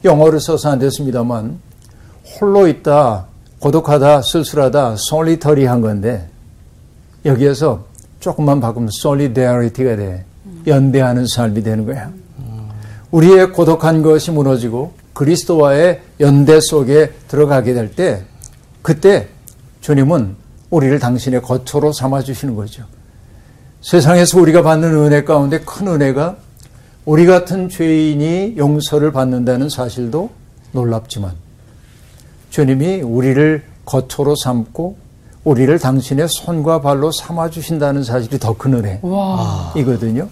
영어를 0.05 0.41
써서 0.41 0.71
안 0.71 0.79
됐습니다만 0.79 1.59
홀로 2.41 2.69
있다, 2.69 3.27
고독하다, 3.59 4.23
쓸쓸하다, 4.23 4.97
솔리터리한 4.99 5.81
건데 5.81 6.29
여기에서 7.25 7.87
조금만 8.21 8.61
바꾸면 8.61 8.91
solidarity가 9.03 9.97
돼. 9.97 10.25
연대하는 10.67 11.27
삶이 11.27 11.63
되는 11.63 11.85
거야. 11.85 12.11
우리의 13.11 13.53
고독한 13.53 14.03
것이 14.03 14.31
무너지고 14.31 14.93
그리스도와의 15.15 16.01
연대 16.21 16.61
속에 16.61 17.13
들어가게 17.29 17.73
될 17.75 17.91
때 17.95 18.23
그때 18.83 19.29
주님은 19.81 20.37
우리를 20.71 20.99
당신의 20.99 21.43
거처로 21.43 21.93
삼아 21.93 22.23
주시는 22.23 22.55
거죠. 22.57 22.85
세상에서 23.81 24.41
우리가 24.41 24.63
받는 24.63 24.95
은혜 24.95 25.25
가운데 25.25 25.61
큰 25.61 25.89
은혜가 25.89 26.37
우리 27.05 27.27
같은 27.27 27.69
죄인이 27.69 28.55
용서를 28.57 29.13
받는다는 29.13 29.69
사실도 29.69 30.31
놀랍지만 30.73 31.33
주님이 32.51 33.03
우리를 33.03 33.63
거처로 33.85 34.35
삼고 34.37 34.97
우리를 35.45 35.79
당신의 35.79 36.27
손과 36.31 36.81
발로 36.81 37.13
삼아 37.13 37.51
주신다는 37.51 38.03
사실이 38.03 38.39
더 38.39 38.55
큰 38.55 38.75
은혜이거든요. 38.75 40.29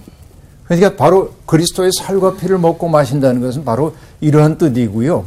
그러니까 0.73 0.97
바로 0.97 1.35
그리스도의 1.45 1.91
살과 1.93 2.37
피를 2.37 2.57
먹고 2.57 2.89
마신다는 2.89 3.43
것은 3.43 3.63
바로 3.63 3.95
이러한 4.23 4.57
뜻이고요. 4.57 5.27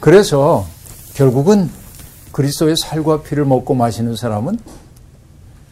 그래서 0.00 0.66
결국은 1.14 1.70
그리스도의 2.32 2.76
살과 2.76 3.22
피를 3.22 3.46
먹고 3.46 3.72
마시는 3.72 4.16
사람은 4.16 4.58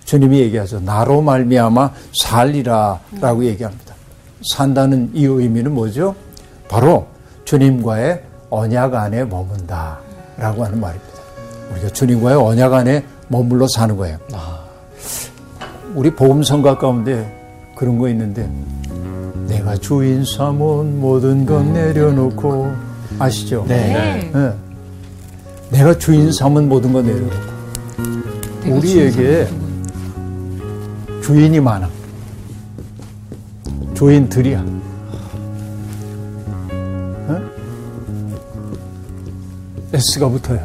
주님이 0.07 0.39
얘기하죠. 0.41 0.81
나로 0.81 1.21
말미암아 1.21 1.93
살리라라고 2.23 3.45
얘기합니다. 3.45 3.95
산다는 4.55 5.11
이 5.13 5.27
의미는 5.27 5.75
뭐죠? 5.75 6.15
바로 6.67 7.07
주님과의 7.45 8.23
언약 8.49 8.95
안에 8.95 9.25
머문다라고 9.25 10.65
하는 10.65 10.81
말입니다. 10.81 11.15
우리가 11.73 11.89
주님과의 11.91 12.39
언약 12.39 12.73
안에 12.73 13.05
머물러 13.29 13.67
사는 13.69 13.95
거예요. 13.99 14.17
우리 15.95 16.11
복음성가 16.11 16.79
가운데 16.79 17.43
그런 17.77 17.99
거 17.99 18.09
있는데 18.09 18.49
내가 19.65 19.77
주인 19.79 20.23
삼은 20.27 21.01
모든 21.01 21.47
것 21.47 21.65
내려놓고 21.65 22.71
아시죠? 23.19 23.65
네. 23.67 24.31
네. 24.33 24.53
내가 25.71 25.97
주인 25.97 26.31
삼은 26.31 26.69
모든 26.69 26.93
것 26.93 27.03
내려놓고 27.03 27.35
우리에게 28.67 29.49
주인이 31.23 31.59
많아. 31.61 31.89
주인들이야. 33.95 34.61
어? 37.29 37.41
S가 39.95 40.29
붙어요. 40.29 40.61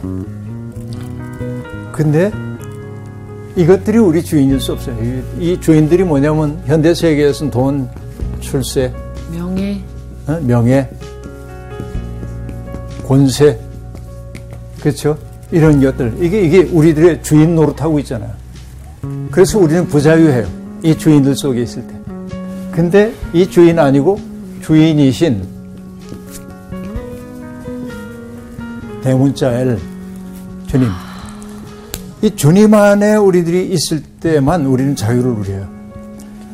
근데 1.93 2.31
이것들이 3.55 3.97
우리 3.97 4.21
주인일 4.21 4.59
수 4.59 4.73
없어요. 4.73 4.97
이, 5.01 5.23
이 5.39 5.61
주인들이 5.61 6.03
뭐냐면 6.03 6.61
현대 6.65 6.93
세계에서는 6.93 7.51
돈, 7.51 7.89
출세, 8.39 8.93
명예, 9.31 9.81
어? 10.27 10.39
명예, 10.41 10.89
권세, 13.07 13.59
그렇죠? 14.81 15.17
이런 15.51 15.81
것들 15.81 16.17
이게 16.21 16.41
이게 16.41 16.59
우리들의 16.63 17.23
주인 17.23 17.55
노릇하고 17.55 17.99
있잖아요. 17.99 18.31
그래서 19.31 19.59
우리는 19.59 19.87
부자유해요. 19.87 20.47
이 20.83 20.95
주인들 20.95 21.35
속에 21.35 21.61
있을 21.61 21.85
때. 21.87 21.93
근데 22.71 23.13
이 23.33 23.49
주인 23.49 23.79
아니고 23.79 24.19
주인이신 24.61 25.43
대문자 29.03 29.51
L 29.53 29.79
주님. 30.67 30.87
이 32.21 32.35
주님 32.35 32.73
안에 32.73 33.15
우리들이 33.15 33.71
있을 33.71 34.03
때만 34.19 34.65
우리는 34.65 34.95
자유를 34.95 35.35
누려요. 35.35 35.67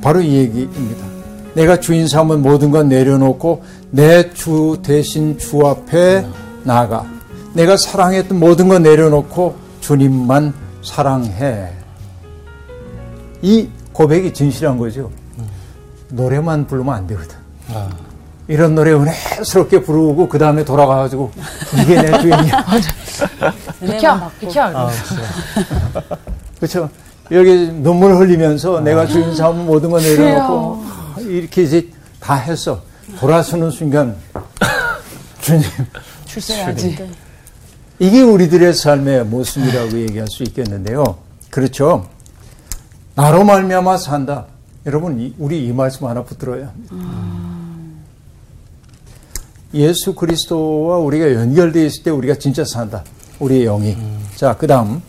바로 0.02 0.22
이 0.22 0.36
얘기입니다. 0.36 1.15
내가 1.56 1.80
주인 1.80 2.08
삼은 2.08 2.42
모든 2.42 2.70
건 2.72 2.90
내려놓고 2.90 3.64
내 3.92 4.34
주 4.34 4.78
대신 4.84 5.38
주 5.38 5.66
앞에 5.66 6.26
나가. 6.64 7.06
내가 7.54 7.78
사랑했던 7.78 8.38
모든 8.40 8.68
건 8.68 8.84
내려놓고 8.84 9.56
주님만 9.80 10.54
사랑해. 10.84 11.70
이 13.42 13.70
고백이 13.94 14.34
진실한 14.34 14.78
거죠. 14.78 15.10
노래만 16.10 16.68
부르면 16.68 16.94
안 16.94 17.08
되거든. 17.08 17.38
이런 18.48 18.76
노래 18.76 18.92
은혜스럽게 18.92 19.82
부르고 19.84 20.28
그 20.30 20.38
다음에 20.38 20.64
돌아가가지고 20.66 21.32
이게 21.82 22.02
내 22.02 22.20
주인이야. 22.20 22.66
비켜. 23.82 24.32
비켜. 24.40 24.90
그렇죠. 26.60 26.90
여기 27.32 27.72
눈물 27.72 28.16
흘리면서 28.18 28.82
내가 28.82 29.08
주인 29.08 29.34
삼은 29.36 29.66
모든 29.66 29.90
거 29.90 30.00
내려놓고 30.00 30.84
이렇게 31.22 31.64
이제 31.64 31.90
다 32.20 32.36
했어. 32.36 32.82
돌아서는 33.20 33.70
순간 33.72 34.16
주님 35.42 35.64
출세해야지. 36.26 36.98
이게 38.00 38.22
우리들의 38.22 38.74
삶의 38.74 39.26
모습이라고 39.26 40.00
얘기할 40.02 40.28
수 40.28 40.44
있겠는데요. 40.44 41.04
그렇죠. 41.50 42.08
나로 43.16 43.44
말미암아 43.46 43.98
산다. 43.98 44.48
여러분 44.86 45.20
이- 45.20 45.34
우리 45.38 45.66
이 45.66 45.72
말씀 45.72 46.06
하나 46.08 46.24
붙들어야 46.24 46.68
합니다. 46.68 46.96
예수 49.74 50.14
그리스도와 50.16 50.98
우리가 50.98 51.34
연결되어 51.34 51.86
있을 51.86 52.04
때 52.04 52.10
우리가 52.12 52.36
진짜 52.36 52.64
산다. 52.66 53.04
우리의 53.40 53.66
영이. 53.66 53.98
자, 54.36 54.56
그다음 54.56 55.02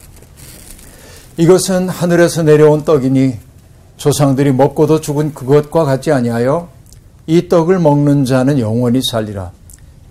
이것은 1.37 1.88
하늘에서 1.88 2.42
내려온 2.42 2.85
떡이니 2.85 3.38
조상들이 3.97 4.53
먹고도 4.53 5.01
죽은 5.01 5.35
그것과 5.35 5.85
같지 5.85 6.13
아니하여 6.13 6.69
이 7.27 7.49
떡을 7.49 7.79
먹는 7.79 8.25
자는 8.25 8.59
영원히 8.59 9.01
살리라. 9.03 9.53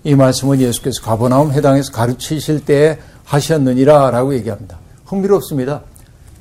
이 0.04 0.14
말씀은 0.14 0.60
예수께서 0.60 1.02
가버나움 1.02 1.52
해당에서 1.52 1.92
가르치실 1.92 2.64
때에 2.64 2.98
하셨느니라라고 3.24 4.34
얘기합니다. 4.34 4.78
흥미롭습니다. 5.04 5.82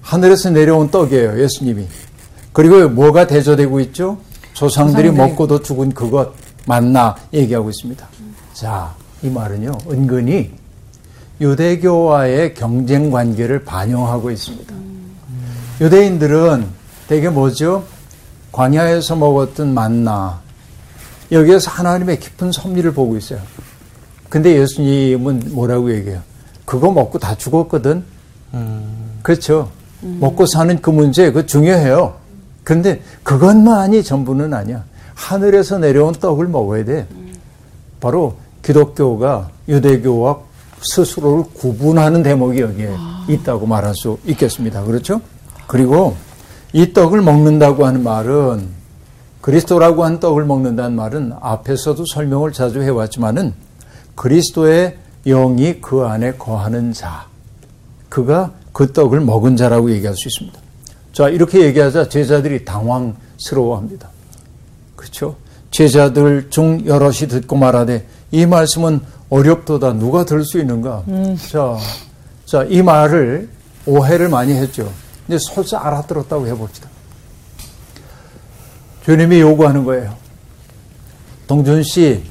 하늘에서 0.02 0.52
내려온 0.52 0.92
떡이에요, 0.92 1.42
예수님이. 1.42 1.88
그리고 2.54 2.88
뭐가 2.90 3.28
대조되고 3.28 3.80
있죠? 3.82 4.18
조상들이 4.54 5.10
조상들. 5.10 5.30
먹고도 5.30 5.62
죽은 5.62 5.92
그것 5.94 6.34
맞나 6.66 7.16
얘기하고 7.34 7.70
있습니다. 7.70 8.08
자, 8.54 8.94
이 9.24 9.30
말은요, 9.30 9.72
은근히 9.90 10.52
유대교와의 11.42 12.54
경쟁 12.54 13.12
관계를 13.12 13.66
반영하고 13.66 14.32
있습니다. 14.32 14.74
유대인들은 15.82 16.85
대개 17.08 17.30
뭐죠? 17.30 17.84
광야에서 18.52 19.16
먹었던 19.16 19.74
만나. 19.74 20.40
여기에서 21.32 21.72
하나님의 21.72 22.20
깊은 22.20 22.52
섭리를 22.52 22.94
보고 22.94 23.18
있어요. 23.18 23.40
근데 24.30 24.60
예수님은 24.60 25.52
뭐라고 25.52 25.94
얘기해요? 25.94 26.22
그거 26.66 26.92
먹고 26.92 27.20
다 27.20 27.36
죽었거든. 27.36 28.04
그렇죠. 29.22 29.70
먹고 30.02 30.46
사는 30.46 30.82
그 30.82 30.90
문제 30.90 31.32
그 31.32 31.46
중요해요. 31.46 32.16
그런데 32.64 33.02
그것만이 33.24 34.04
전부는 34.04 34.54
아니야. 34.54 34.84
하늘에서 35.14 35.78
내려온 35.80 36.14
떡을 36.14 36.48
먹어야 36.48 36.86
돼. 36.86 37.08
바로 38.00 38.38
기독교가 38.64 39.50
유대교와 39.68 40.40
스스로를 40.82 41.46
구분하는 41.54 42.24
대목이 42.24 42.60
여기에 42.62 42.90
있다고 43.30 43.66
말할 43.66 43.94
수 43.96 44.20
있겠습니다. 44.26 44.84
그렇죠? 44.84 45.22
그리고 45.68 46.16
이 46.76 46.92
떡을 46.92 47.22
먹는다고 47.22 47.86
하는 47.86 48.04
말은 48.04 48.68
그리스도라고 49.40 50.04
한 50.04 50.20
떡을 50.20 50.44
먹는다는 50.44 50.94
말은 50.98 51.32
앞에서도 51.40 52.04
설명을 52.06 52.52
자주 52.52 52.82
해왔지만은 52.82 53.54
그리스도의 54.16 54.98
영이 55.26 55.80
그 55.80 56.02
안에 56.02 56.34
거하는 56.34 56.92
자, 56.92 57.28
그가 58.10 58.52
그 58.74 58.92
떡을 58.92 59.22
먹은 59.22 59.56
자라고 59.56 59.90
얘기할 59.90 60.18
수 60.18 60.28
있습니다. 60.28 60.60
자, 61.14 61.30
이렇게 61.30 61.62
얘기하자 61.62 62.10
제자들이 62.10 62.66
당황스러워합니다. 62.66 64.10
그렇죠? 64.98 65.38
제자들 65.72 66.50
중 66.50 66.86
여럿이 66.86 67.30
듣고 67.30 67.56
말하되 67.56 68.06
이 68.32 68.46
말씀은 68.46 69.00
어렵도다 69.30 69.94
누가 69.94 70.26
들을 70.26 70.44
수 70.44 70.60
있는가? 70.60 71.04
자, 71.50 71.78
자, 72.46 72.66
이 72.66 72.82
말을 72.82 73.48
오해를 73.86 74.28
많이 74.28 74.52
했죠. 74.52 74.92
근데 75.26 75.40
설사 75.40 75.80
알아들었다고 75.80 76.48
해봅시다. 76.48 76.90
주님이 79.04 79.40
요구하는 79.40 79.84
거예요. 79.84 80.16
동준 81.48 81.84
씨, 81.84 82.24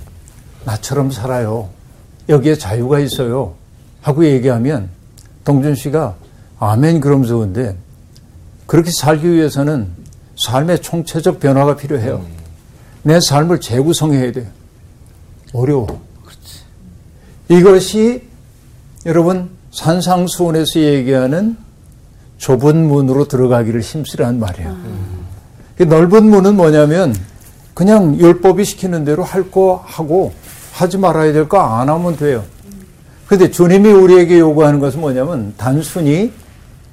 나처럼 0.65 1.11
살아요. 1.11 1.71
여기에 2.29 2.57
자유가 2.57 2.99
있어요. 2.99 3.55
하고 4.01 4.25
얘기하면 4.25 4.91
동준 5.45 5.75
씨가 5.75 6.17
아멘 6.59 7.01
그러면서 7.01 7.37
근데 7.37 7.77
그렇게 8.67 8.91
살기 8.91 9.31
위해서는 9.31 9.89
삶의 10.37 10.83
총체적 10.83 11.41
변화가 11.41 11.77
필요해요. 11.77 12.25
내 13.03 13.21
삶을 13.21 13.61
재구성해야 13.61 14.33
돼요. 14.33 14.47
어려워. 15.53 16.03
이것이 17.49 18.27
여러분 19.07 19.51
산상수훈에서 19.71 20.81
얘기하는 20.81 21.57
좁은 22.39 22.89
문으로 22.89 23.27
들어가기를 23.29 23.81
힘쓰라는 23.81 24.41
말이에요. 24.41 24.77
그 25.77 25.83
넓은 25.85 26.25
문은 26.29 26.57
뭐냐면 26.57 27.15
그냥 27.75 28.17
율법이 28.19 28.65
시키는 28.65 29.05
대로 29.05 29.23
할 29.25 29.51
거 29.51 29.83
하고 29.87 30.33
하지 30.73 30.99
말아야 30.99 31.33
될 31.33 31.49
거 31.49 31.59
안 31.59 31.89
하면 31.89 32.17
돼요. 32.17 32.45
근데 33.27 33.51
주님이 33.51 33.91
우리에게 33.91 34.39
요구하는 34.39 34.81
것은 34.81 35.01
뭐냐면 35.01 35.55
단순히 35.57 36.33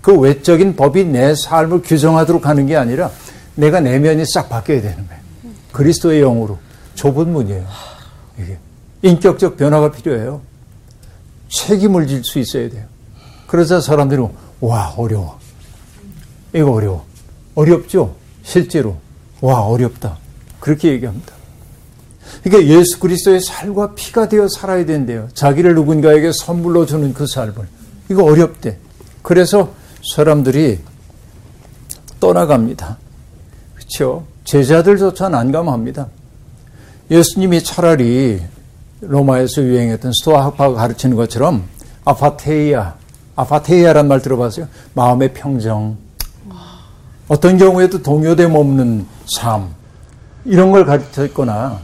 그 0.01 0.17
외적인 0.17 0.75
법이 0.75 1.05
내 1.05 1.35
삶을 1.35 1.81
규정하도록 1.83 2.47
하는 2.47 2.65
게 2.65 2.75
아니라 2.75 3.11
내가 3.55 3.79
내면이 3.79 4.23
싹 4.25 4.49
바뀌어야 4.49 4.81
되는 4.81 4.95
거예요. 5.07 5.21
그리스도의 5.71 6.21
영으로 6.21 6.57
좁은 6.95 7.31
문이에요. 7.31 7.65
이게 8.39 8.57
인격적 9.01 9.57
변화가 9.57 9.91
필요해요. 9.91 10.41
책임을 11.49 12.07
질 12.07 12.23
수 12.23 12.39
있어야 12.39 12.69
돼요. 12.69 12.85
그러자 13.47 13.81
사람들이 13.81 14.21
와 14.61 14.93
어려워. 14.95 15.39
이거 16.53 16.71
어려워. 16.71 17.05
어렵죠? 17.55 18.15
실제로 18.43 18.97
와 19.41 19.61
어렵다. 19.65 20.17
그렇게 20.59 20.89
얘기합니다. 20.89 21.33
그러니까 22.43 22.73
예수 22.73 22.99
그리스도의 22.99 23.41
살과 23.41 23.93
피가 23.95 24.29
되어 24.29 24.47
살아야 24.47 24.85
된대요. 24.85 25.27
자기를 25.33 25.75
누군가에게 25.75 26.31
선물로 26.33 26.85
주는 26.85 27.13
그 27.13 27.27
삶을. 27.27 27.67
이거 28.09 28.23
어렵대. 28.23 28.77
그래서 29.21 29.73
사람들이 30.15 30.79
떠나갑니다. 32.19 32.97
그렇죠? 33.75 34.25
제자들조차 34.45 35.29
난감합니다. 35.29 36.07
예수님이 37.09 37.63
차라리 37.63 38.41
로마에서 39.01 39.61
유행했던 39.61 40.11
스토아 40.13 40.45
학파가 40.45 40.75
가르치는 40.75 41.15
것처럼 41.15 41.63
아파테이아, 42.05 42.95
아파테이아란 43.41 44.07
말 44.07 44.21
들어봤어요? 44.21 44.67
마음의 44.93 45.33
평정. 45.33 45.97
어떤 47.27 47.57
경우에도 47.57 48.01
동요됨 48.01 48.53
없는 48.55 49.05
삶. 49.25 49.69
이런 50.45 50.71
걸 50.71 50.85
가르쳤거나 50.85 51.79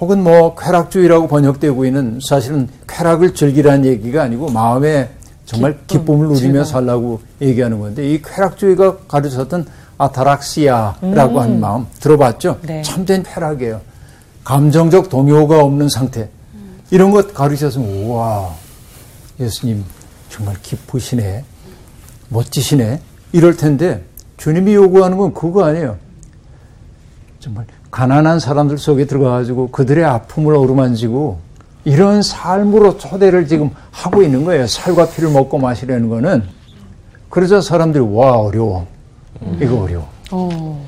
혹은 0.00 0.22
뭐 0.22 0.54
쾌락주의라고 0.56 1.28
번역되고 1.28 1.84
있는 1.84 2.18
사실은 2.26 2.68
쾌락을 2.88 3.34
즐기라는 3.34 3.84
얘기가 3.84 4.22
아니고 4.22 4.50
마음에 4.50 5.10
정말 5.44 5.72
기쁨, 5.86 6.00
기쁨을 6.00 6.28
누리며. 6.28 6.64
살라고 6.64 7.20
얘기하는 7.40 7.78
건데 7.78 8.08
이 8.08 8.20
쾌락주의가 8.22 8.98
가르쳤던 9.06 9.66
아타락시아라고 9.98 11.34
음. 11.36 11.38
하는 11.40 11.60
마음 11.60 11.86
들어봤죠? 12.00 12.58
네. 12.62 12.82
참된 12.82 13.22
쾌락이에요. 13.22 13.80
감정적 14.42 15.08
동요가 15.08 15.62
없는 15.62 15.88
상태. 15.88 16.28
이런 16.90 17.10
것 17.10 17.32
가르쳐서 17.32 17.80
우와 17.80 18.50
예수님 19.38 19.84
정말 20.32 20.56
기쁘시네. 20.62 21.44
멋지시네. 22.30 23.00
이럴 23.32 23.54
텐데 23.56 24.02
주님이 24.38 24.74
요구하는 24.74 25.18
건 25.18 25.34
그거 25.34 25.64
아니에요. 25.64 25.98
정말 27.38 27.66
가난한 27.90 28.40
사람들 28.40 28.78
속에 28.78 29.04
들어가가지고 29.04 29.68
그들의 29.70 30.02
아픔을 30.04 30.54
어루만지고 30.56 31.38
이런 31.84 32.22
삶으로 32.22 32.96
초대를 32.96 33.46
지금 33.46 33.70
하고 33.90 34.22
있는 34.22 34.44
거예요. 34.44 34.66
살과 34.66 35.10
피를 35.10 35.30
먹고 35.30 35.58
마시려는 35.58 36.08
거는. 36.08 36.44
그래서 37.28 37.60
사람들이 37.60 38.02
와 38.02 38.38
어려워. 38.38 38.86
이거 39.60 39.82
어려워. 39.82 40.08
어. 40.30 40.86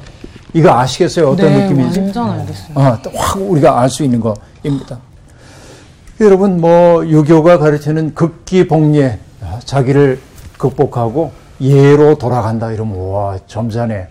이거 0.54 0.72
아시겠어요? 0.72 1.30
어떤 1.30 1.46
네, 1.50 1.64
느낌인지? 1.64 2.00
완전 2.00 2.30
알겠어요. 2.30 2.70
아, 2.76 3.02
또확 3.02 3.36
우리가 3.42 3.80
알 3.80 3.90
수 3.90 4.04
있는 4.04 4.20
거입니다. 4.20 4.98
여러분, 6.20 6.60
뭐, 6.60 7.04
유교가 7.04 7.58
가르치는 7.58 8.14
극기 8.14 8.68
복례, 8.68 9.18
아, 9.18 9.23
자기를 9.60 10.20
극복하고 10.58 11.32
예로 11.60 12.16
돌아간다 12.18 12.72
이러면, 12.72 12.98
와, 12.98 13.38
점잖네. 13.46 14.08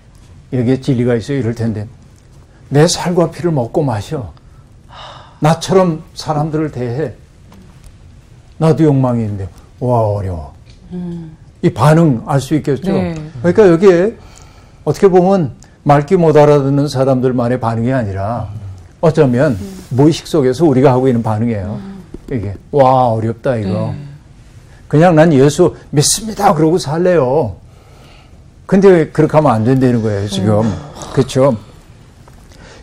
여기에 0.54 0.82
진리가 0.82 1.16
있어요. 1.16 1.40
이럴 1.40 1.56
텐데. 1.56 1.88
내 2.70 2.88
살과 2.88 3.32
피를 3.32 3.52
먹고 3.52 3.84
마셔. 3.84 4.34
나처럼 5.40 6.04
사람들을 6.16 6.72
대해. 6.72 7.14
나도 8.58 8.84
욕망이 8.84 9.22
있는데, 9.24 9.48
와, 9.80 10.08
어려워. 10.08 10.54
이 11.62 11.70
반응 11.74 12.24
알 12.28 12.40
수 12.40 12.56
있겠죠? 12.56 12.92
네. 12.92 13.16
그러니까 13.40 13.68
여기에 13.70 14.16
어떻게 14.84 15.08
보면 15.08 15.54
말귀 15.84 16.18
못 16.18 16.36
알아듣는 16.36 16.88
사람들만의 16.88 17.60
반응이 17.60 17.92
아니라 17.92 18.50
어쩌면 19.02 19.58
무의식 19.90 20.28
속에서 20.28 20.66
우리가 20.66 20.92
하고 20.92 21.08
있는 21.08 21.24
반응이에요. 21.24 21.80
이게 22.32 22.54
와 22.72 23.08
어렵다 23.10 23.56
이거. 23.58 23.94
그냥 24.94 25.16
난 25.16 25.34
예수 25.34 25.76
믿습니다 25.90 26.54
그러고 26.54 26.78
살래요. 26.78 27.56
근데 28.68 28.88
왜 28.90 29.08
그렇게 29.08 29.36
하면 29.38 29.52
안 29.52 29.64
된다는 29.64 30.04
거예요 30.04 30.28
지금. 30.28 30.72
그렇죠? 31.14 31.58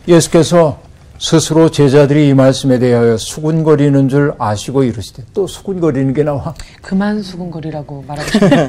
예수께서 0.05 0.81
스스로 1.17 1.71
제자들이 1.71 2.27
이 2.27 2.33
말씀에 2.33 2.79
대하여 2.79 3.15
수군거리는 3.15 4.09
줄 4.09 4.33
아시고 4.37 4.83
이르시되 4.83 5.23
또 5.33 5.47
수군거리는 5.47 6.13
게 6.13 6.23
나와. 6.23 6.53
그만 6.81 7.23
수군거리라고 7.23 8.03
말하고 8.05 8.29
싶어요. 8.29 8.67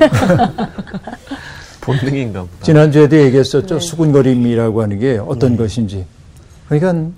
본능인가 1.82 2.42
보다. 2.42 2.52
지난주에도 2.62 3.16
얘기했었죠. 3.16 3.80
수군거림이라고 3.80 4.82
하는 4.82 5.00
게 5.00 5.18
어떤 5.18 5.56
것인지. 5.56 6.06
그러니까 6.68 7.10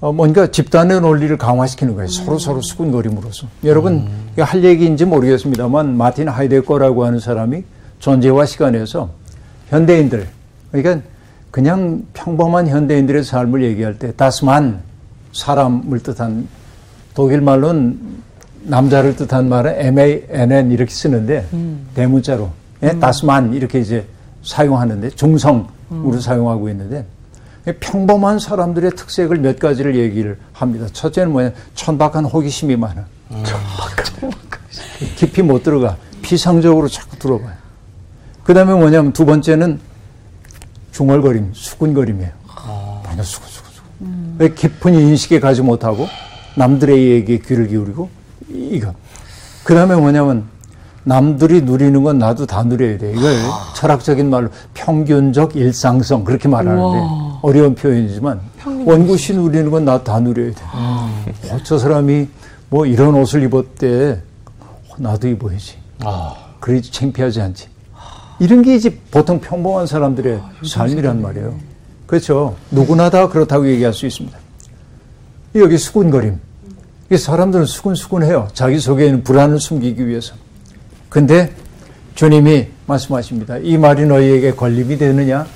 어, 0.00 0.12
뭔가 0.12 0.46
집단의 0.48 1.00
논리를 1.00 1.36
강화시키는 1.36 1.94
거예요. 1.94 2.08
서로 2.08 2.38
서로 2.38 2.62
수군거림으로써. 2.62 3.48
여러분 3.64 4.08
이거 4.34 4.44
할 4.44 4.62
얘기인지 4.62 5.04
모르겠습니다만 5.04 5.96
마틴 5.96 6.28
하이데거라고 6.28 7.04
하는 7.04 7.18
사람이 7.18 7.64
존재와 7.98 8.46
시간에서 8.46 9.10
현대인들 9.70 10.28
그러니까 10.70 11.04
그냥 11.50 12.04
평범한 12.12 12.68
현대인들의 12.68 13.24
삶을 13.24 13.64
얘기할 13.64 13.98
때 13.98 14.12
다스만 14.16 14.80
사람을 15.32 15.98
뜻한 16.00 16.46
독일 17.14 17.40
말로는 17.40 17.98
남자를 18.62 19.16
뜻한 19.16 19.48
말은 19.48 19.74
M-A-N-N 19.76 20.70
이렇게 20.70 20.90
쓰는데 20.92 21.46
대문자로 21.94 22.50
예, 22.84 22.96
다스만 23.00 23.54
이렇게 23.54 23.80
이제 23.80 24.06
사용하는데 24.44 25.10
중성으로 25.10 26.20
사용하고 26.20 26.68
있는데 26.68 27.04
평범한 27.72 28.38
사람들의 28.38 28.92
특색을 28.92 29.38
몇 29.38 29.58
가지를 29.58 29.96
얘기를 29.96 30.38
합니다. 30.52 30.86
첫째는 30.92 31.32
뭐냐 31.32 31.50
천박한 31.74 32.24
호기심이 32.24 32.76
많아. 32.76 33.06
깊이 35.16 35.42
못 35.42 35.62
들어가 35.62 35.96
피상적으로 36.22 36.88
자꾸 36.88 37.18
들어봐요. 37.18 37.52
그 38.44 38.54
다음에 38.54 38.72
뭐냐면 38.74 39.12
두 39.12 39.24
번째는 39.26 39.80
중얼거림, 40.92 41.50
수군거림이에요. 41.52 42.30
그냥 43.02 43.22
수군수군. 43.22 43.68
왜 44.38 44.54
깊은 44.54 44.94
인식에 44.94 45.40
가지 45.40 45.62
못하고 45.62 46.08
남들의 46.56 47.10
얘기에 47.10 47.38
귀를 47.38 47.68
기울이고 47.68 48.08
이거. 48.48 48.94
그 49.64 49.74
다음에 49.74 49.94
뭐냐면 49.96 50.44
남들이 51.04 51.62
누리는 51.62 52.02
건 52.02 52.18
나도 52.18 52.46
다 52.46 52.62
누려야 52.62 52.98
돼. 52.98 53.12
이걸 53.12 53.34
철학적인 53.74 54.28
말로 54.30 54.48
평균적 54.74 55.56
일상성 55.56 56.24
그렇게 56.24 56.48
말하는데 56.48 56.82
우와. 56.82 57.27
어려운 57.40 57.74
표현이지만 57.74 58.40
원구씨 58.84 59.34
누리는 59.34 59.70
건 59.70 59.84
나도 59.84 60.04
다 60.04 60.18
누려야 60.20 60.50
돼. 60.52 60.62
어, 60.72 61.58
저 61.64 61.78
사람이 61.78 62.28
뭐 62.68 62.86
이런 62.86 63.14
옷을 63.14 63.42
입었대. 63.44 64.20
어, 64.60 64.94
나도 64.98 65.28
입어야지. 65.28 65.76
그래야지 66.60 66.90
창피하지 66.92 67.40
않지. 67.40 67.68
이런 68.40 68.62
게 68.62 68.74
이제 68.76 68.96
보통 69.10 69.40
평범한 69.40 69.86
사람들의 69.86 70.40
삶이란 70.64 71.22
말이에요. 71.22 71.54
그렇죠. 72.06 72.56
누구나 72.70 73.10
다 73.10 73.28
그렇다고 73.28 73.68
얘기할 73.68 73.92
수 73.92 74.06
있습니다. 74.06 74.36
여기 75.56 75.76
수군거림. 75.78 76.38
이게 77.06 77.16
사람들은 77.16 77.66
수군수군해요. 77.66 78.48
자기 78.52 78.78
속에 78.78 79.06
있는 79.06 79.22
불안을 79.22 79.60
숨기기 79.60 80.06
위해서. 80.06 80.34
근데 81.08 81.52
주님이 82.18 82.66
말씀하십니다. 82.86 83.58
이 83.58 83.78
말이 83.78 84.04
너희에게 84.04 84.50
걸림이 84.50 84.98
되느냐? 84.98 85.46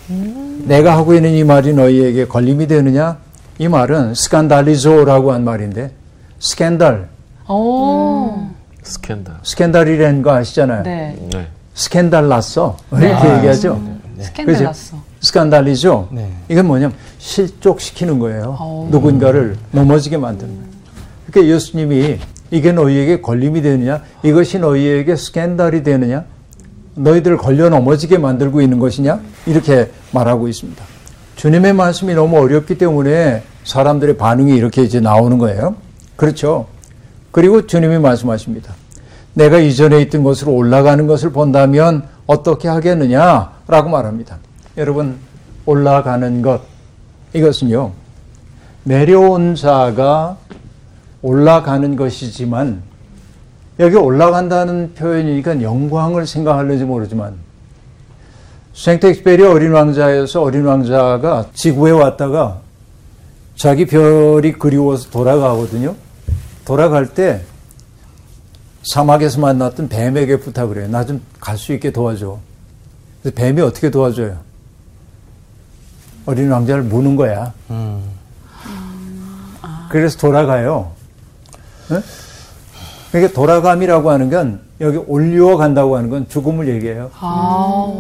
내가 0.65 0.97
하고 0.97 1.13
있는 1.13 1.33
이 1.33 1.43
말이 1.43 1.73
너희에게 1.73 2.29
걸림이 2.29 2.69
되느냐? 2.69 3.19
이 3.59 3.67
말은 3.67 4.15
σκανδαλίζω라고 4.15 5.33
한 5.33 5.43
말인데 5.43 5.91
스캔들, 6.39 7.09
오. 7.49 8.47
스캔들. 8.81 9.33
스캔달이라는 9.43 10.23
거 10.23 10.35
아시잖아요. 10.35 10.85
네. 10.85 11.19
네. 11.33 11.49
스캔달 11.75 12.29
났어. 12.29 12.77
이렇게 12.93 13.13
아, 13.13 13.39
얘기하죠. 13.39 13.83
스캔들 14.21 14.55
그죠? 14.55 14.65
났어. 14.67 14.97
σκανδαλίζω. 15.19 16.11
네. 16.13 16.31
이건 16.49 16.69
뭐냐면 16.69 16.97
실족시키는 17.19 18.21
거예요. 18.21 18.57
어. 18.61 18.89
누군가를 18.89 19.57
넘어지게 19.73 20.17
만드는 20.17 20.55
거예요. 20.55 20.69
그러니까 21.29 21.57
예수님이 21.57 22.21
이게 22.53 22.71
너희에게 22.71 23.21
걸림이 23.21 23.63
되느냐? 23.63 24.05
이것이 24.23 24.61
너희에게 24.61 25.17
스캔달이 25.17 25.83
되느냐? 25.83 26.25
너희들 26.95 27.37
걸려 27.39 27.69
넘어지게 27.69 28.19
만들고 28.19 28.61
있는 28.61 28.79
것이냐? 28.79 29.21
이렇게 29.47 29.91
말하고 30.13 30.49
있습니다. 30.49 30.85
주님의 31.37 31.73
말씀이 31.73 32.15
너무 32.15 32.39
어렵기 32.39 32.79
때문에 32.79 33.43
사람들의 33.65 34.17
반응이 34.17 34.55
이렇게 34.55 34.83
이제 34.83 35.01
나오는 35.01 35.39
거예요. 35.39 35.77
그렇죠. 36.17 36.67
그리고 37.31 37.67
주님이 37.67 37.99
말씀하십니다. 37.99 38.75
내가 39.35 39.59
이전에 39.59 40.01
있던 40.03 40.23
것으로 40.23 40.53
올라가는 40.53 41.07
것을 41.07 41.31
본다면 41.31 42.05
어떻게 42.27 42.69
하겠느냐? 42.69 43.53
라고 43.67 43.89
말합니다. 43.89 44.39
여러분, 44.77 45.17
올라가는 45.65 46.43
것. 46.43 46.61
이것은요, 47.33 47.93
내려온 48.85 49.55
자가 49.55 50.37
올라가는 51.23 51.97
것이지만, 51.97 52.83
여기 53.83 53.97
올라간다는 53.97 54.95
표현이니까 54.95 55.61
영광을 55.61 56.25
생각하는지 56.27 56.85
모르지만, 56.85 57.35
생텍스페리 58.75 59.43
어린 59.43 59.73
왕자에서 59.73 60.41
어린 60.41 60.65
왕자가 60.65 61.47
지구에 61.53 61.91
왔다가 61.91 62.61
자기 63.57 63.85
별이 63.85 64.53
그리워서 64.53 65.11
돌아가거든요. 65.11 65.97
돌아갈 66.65 67.13
때 67.13 67.43
사막에서 68.85 69.41
만났던 69.41 69.89
뱀에게 69.89 70.39
부탁을 70.39 70.79
해요. 70.79 70.89
나 70.89 71.05
좀 71.05 71.21
갈 71.41 71.59
수 71.59 71.73
있게 71.73 71.91
도와줘. 71.91 72.39
그래서 73.21 73.35
뱀이 73.35 73.61
어떻게 73.61 73.91
도와줘요? 73.91 74.39
어린 76.27 76.51
왕자를 76.53 76.85
무는 76.85 77.17
거야. 77.17 77.53
음. 77.71 78.01
그래서 79.91 80.17
돌아가요. 80.19 80.93
네? 81.91 82.01
그러니까 83.13 83.35
돌아감이라고 83.35 84.11
하는 84.11 84.31
건 84.31 84.61
여기 84.81 84.97
올리워 84.97 85.59
간다고 85.59 85.97
하는 85.97 86.09
건 86.09 86.27
죽음을 86.29 86.67
얘기해요. 86.67 87.11
아. 87.21 87.93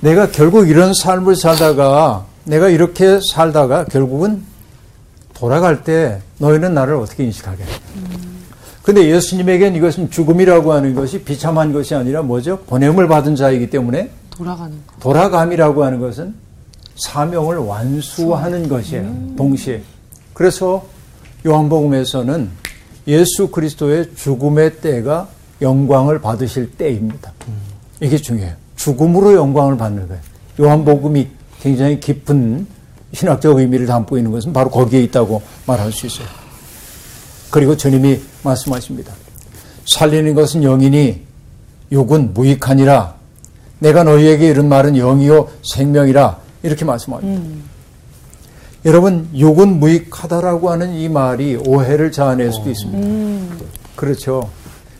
내가 0.00 0.30
결국 0.30 0.68
이런 0.68 0.92
삶을 0.92 1.34
살다가 1.34 2.26
내가 2.44 2.68
이렇게 2.68 3.20
살다가 3.32 3.86
결국은 3.86 4.42
돌아갈 5.32 5.82
때 5.82 6.20
너희는 6.38 6.74
나를 6.74 6.96
어떻게 6.96 7.24
인식하게? 7.24 7.64
근데 8.82 9.08
예수님에겐 9.08 9.74
이것은 9.76 10.10
죽음이라고 10.10 10.74
하는 10.74 10.94
것이 10.94 11.22
비참한 11.24 11.72
것이 11.72 11.94
아니라 11.94 12.20
뭐죠? 12.20 12.58
보냄을 12.66 13.08
받은 13.08 13.34
자이기 13.34 13.70
때문에 13.70 14.10
돌아가는 14.28 14.76
거. 14.86 14.94
돌아감이라고 15.00 15.84
하는 15.84 16.00
것은 16.00 16.34
사명을 16.96 17.56
완수하는 17.56 18.68
것이에요. 18.68 19.10
동시에. 19.38 19.82
그래서 20.34 20.84
요한복음에서는 21.46 22.63
예수 23.06 23.48
그리스도의 23.48 24.10
죽음의 24.16 24.80
때가 24.80 25.28
영광을 25.60 26.20
받으실 26.20 26.70
때입니다. 26.72 27.32
이게 28.00 28.16
중요해요. 28.16 28.54
죽음으로 28.76 29.34
영광을 29.34 29.76
받는 29.76 30.08
거예요. 30.08 30.22
요한복음이 30.60 31.28
굉장히 31.60 32.00
깊은 32.00 32.66
신학적 33.12 33.58
의미를 33.58 33.86
담고 33.86 34.16
있는 34.16 34.30
것은 34.32 34.52
바로 34.52 34.70
거기에 34.70 35.02
있다고 35.04 35.42
말할 35.66 35.92
수 35.92 36.06
있어요. 36.06 36.26
그리고 37.50 37.76
주님이 37.76 38.20
말씀하십니다. 38.42 39.12
살리는 39.86 40.34
것은 40.34 40.62
영이니 40.62 41.22
욕은 41.92 42.34
무익하니라. 42.34 43.14
내가 43.78 44.02
너희에게 44.02 44.48
이런 44.48 44.68
말은 44.68 44.96
영이요 44.96 45.48
생명이라. 45.62 46.38
이렇게 46.62 46.84
말씀합니다. 46.84 47.40
여러분, 48.84 49.28
욕은 49.38 49.80
무익하다라고 49.80 50.70
하는 50.70 50.92
이 50.92 51.08
말이 51.08 51.56
오해를 51.56 52.12
자아낼 52.12 52.52
수도 52.52 52.70
있습니다. 52.70 53.56
그렇죠. 53.96 54.50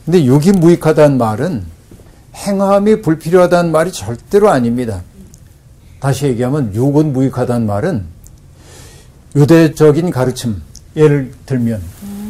근데 0.04 0.26
욕이 0.26 0.52
무익하다는 0.52 1.18
말은 1.18 1.64
행함이 2.34 3.02
불필요하다는 3.02 3.72
말이 3.72 3.92
절대로 3.92 4.48
아닙니다. 4.48 5.02
다시 6.00 6.26
얘기하면 6.26 6.74
욕은 6.74 7.12
무익하다는 7.12 7.66
말은 7.66 8.04
유대적인 9.36 10.10
가르침, 10.10 10.56
예를 10.96 11.32
들면 11.44 11.82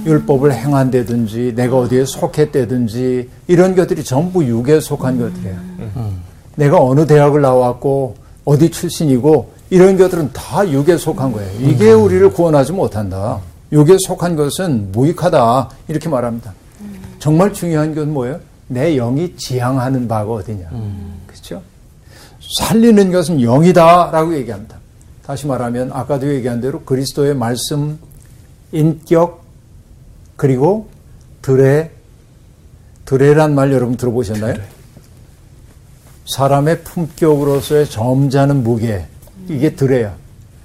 율법을 0.06 0.52
행한다든지 0.52 1.54
내가 1.54 1.78
어디에 1.78 2.04
속했다든지 2.04 3.30
이런 3.46 3.76
것들이 3.76 4.02
전부 4.02 4.44
육에 4.44 4.80
속한 4.80 5.18
것들이에요. 5.18 5.56
내가 6.56 6.82
어느 6.82 7.06
대학을 7.06 7.40
나왔고 7.40 8.16
어디 8.44 8.70
출신이고 8.70 9.53
이런 9.74 9.98
것들은 9.98 10.32
다 10.32 10.70
육에 10.70 10.96
속한 10.96 11.32
거예요. 11.32 11.50
이게 11.60 11.90
우리를 11.90 12.30
구원하지 12.32 12.70
못한다. 12.70 13.40
육에 13.72 13.96
속한 14.06 14.36
것은 14.36 14.92
무익하다 14.92 15.68
이렇게 15.88 16.08
말합니다. 16.08 16.54
정말 17.18 17.52
중요한 17.52 17.92
건 17.92 18.12
뭐예요? 18.14 18.38
내 18.68 18.94
영이 18.94 19.34
지향하는 19.36 20.06
바가 20.06 20.30
어디냐. 20.30 20.70
그렇죠? 21.26 21.60
살리는 22.56 23.10
것은 23.10 23.40
영이다라고 23.40 24.36
얘기합니다. 24.36 24.78
다시 25.26 25.48
말하면 25.48 25.90
아까도 25.92 26.32
얘기한 26.32 26.60
대로 26.60 26.82
그리스도의 26.82 27.34
말씀, 27.34 27.98
인격, 28.70 29.42
그리고 30.36 30.88
드레, 31.42 31.90
드레란 33.06 33.56
말 33.56 33.72
여러분 33.72 33.96
들어보셨나요? 33.96 34.54
사람의 36.26 36.84
품격으로서의 36.84 37.90
점잖은 37.90 38.62
무게, 38.62 39.06
이게 39.48 39.74
드레야. 39.74 40.14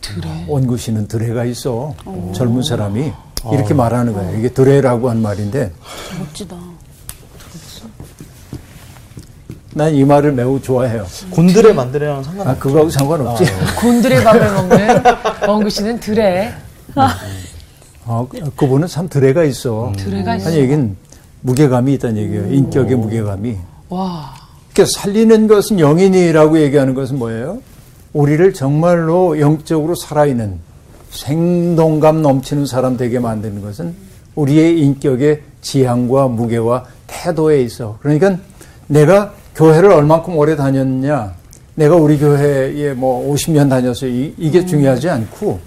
드레. 0.02 0.46
원구씨는 0.48 1.08
드레가 1.08 1.46
있어. 1.46 1.94
젊은 2.34 2.64
사람이 2.64 3.12
이렇게 3.54 3.74
말하는 3.74 4.14
거예요. 4.14 4.38
이게 4.38 4.50
드레라고 4.50 5.10
한 5.10 5.22
말인데 5.22 5.72
멋지다. 6.20 6.56
난 9.76 9.94
이 9.94 10.04
말을 10.04 10.32
매우 10.34 10.60
좋아해요. 10.60 11.06
곤드레 11.30 11.74
만드레랑 11.74 12.24
상관없죠. 12.24 12.50
아, 12.50 12.56
그거하고 12.64 12.90
상관없지. 12.90 13.44
곤드레 13.80 14.24
밥을 14.24 14.54
먹는 14.54 15.04
원구 15.48 15.70
씨는 15.70 16.00
드레. 16.00 16.52
어, 18.06 18.28
그- 18.28 18.40
그분은 18.56 18.88
참 18.88 19.08
드레가 19.08 19.44
있어. 19.44 19.94
드레가 19.96 20.36
있어. 20.38 20.48
아니, 20.50 20.58
얘기는 20.58 20.98
무게감이 21.42 21.94
있다는 21.94 22.18
얘기예요. 22.18 22.52
인격의 22.52 22.96
무게감이. 22.98 23.58
와. 23.90 24.34
그러니까 24.74 25.00
살리는 25.00 25.48
것은 25.48 25.80
영인이라고 25.80 26.60
얘기하는 26.62 26.94
것은 26.96 27.20
뭐예요? 27.20 27.62
우리를 28.14 28.54
정말로 28.54 29.40
영적으로 29.40 29.96
살아있는 29.96 30.60
생동감 31.12 32.22
넘치는 32.22 32.66
사람 32.66 32.98
되게 32.98 33.20
만드는 33.20 33.62
것은 33.62 33.96
우리의 34.36 34.80
인격의 34.80 35.42
지향과 35.62 36.28
무게와 36.30 36.86
태도에 37.08 37.62
있어. 37.64 37.98
그러니까 38.02 38.38
내가 38.88 39.34
교회를 39.56 39.92
얼만큼 39.92 40.38
오래 40.38 40.56
다녔냐, 40.56 41.34
내가 41.76 41.96
우리 41.96 42.18
교회에 42.18 42.94
뭐 42.94 43.34
50년 43.34 43.70
다녀서 43.70 44.08
이, 44.08 44.34
이게 44.38 44.66
중요하지 44.66 45.10
않고 45.10 45.60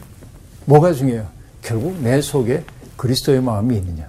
뭐가 0.65 0.93
중요해요? 0.93 1.27
결국 1.63 1.97
내 2.03 2.21
속에 2.21 2.65
그리스도의 2.97 3.43
마음이 3.43 3.77
있느냐. 3.77 4.05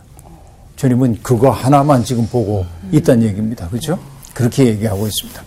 주님은 0.75 1.19
그거 1.23 1.49
하나만 1.49 2.03
지금 2.03 2.27
보고 2.27 2.65
있다는 2.91 3.23
얘기입니다. 3.23 3.67
그렇죠? 3.69 3.99
그렇게 4.33 4.65
얘기하고 4.65 5.07
있습니다. 5.07 5.43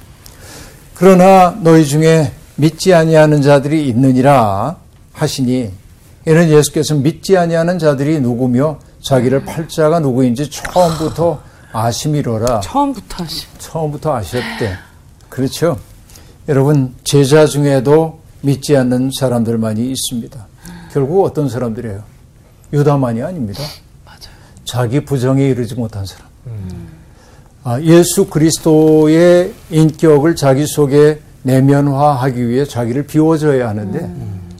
그러나 0.94 1.50
너희 1.62 1.84
중에 1.84 2.32
믿지 2.56 2.94
아니하는 2.94 3.42
자들이 3.42 3.86
있느니라 3.88 4.76
하시니 5.12 5.70
이는 6.26 6.48
예수께서 6.50 6.94
믿지 6.94 7.36
아니하는 7.36 7.78
자들이 7.78 8.20
누구며 8.20 8.78
자기를 9.02 9.44
팔자가 9.44 10.00
누구인지 10.00 10.50
처음부터 10.50 11.40
아심이로라. 11.72 12.60
처음부터 12.60 13.24
하시. 13.24 13.46
처음부터 13.58 14.14
아셨대. 14.14 14.76
그렇죠? 15.28 15.78
여러분, 16.48 16.94
제자 17.04 17.46
중에도 17.46 18.20
믿지 18.40 18.76
않는 18.76 19.10
사람들 19.16 19.58
많이 19.58 19.90
있습니다. 19.90 20.46
결국 20.92 21.24
어떤 21.24 21.48
사람들이에요? 21.48 22.02
유다만이 22.72 23.22
아닙니다. 23.22 23.62
자기 24.64 25.04
부정에 25.04 25.46
이르지 25.46 25.74
못한 25.74 26.04
사람. 26.06 26.26
아, 27.62 27.80
예수 27.82 28.26
그리스도의 28.26 29.52
인격을 29.70 30.34
자기 30.36 30.66
속에 30.66 31.20
내면화하기 31.46 32.48
위해 32.48 32.64
자기를 32.64 33.04
비워줘야 33.06 33.68
하는데 33.68 34.10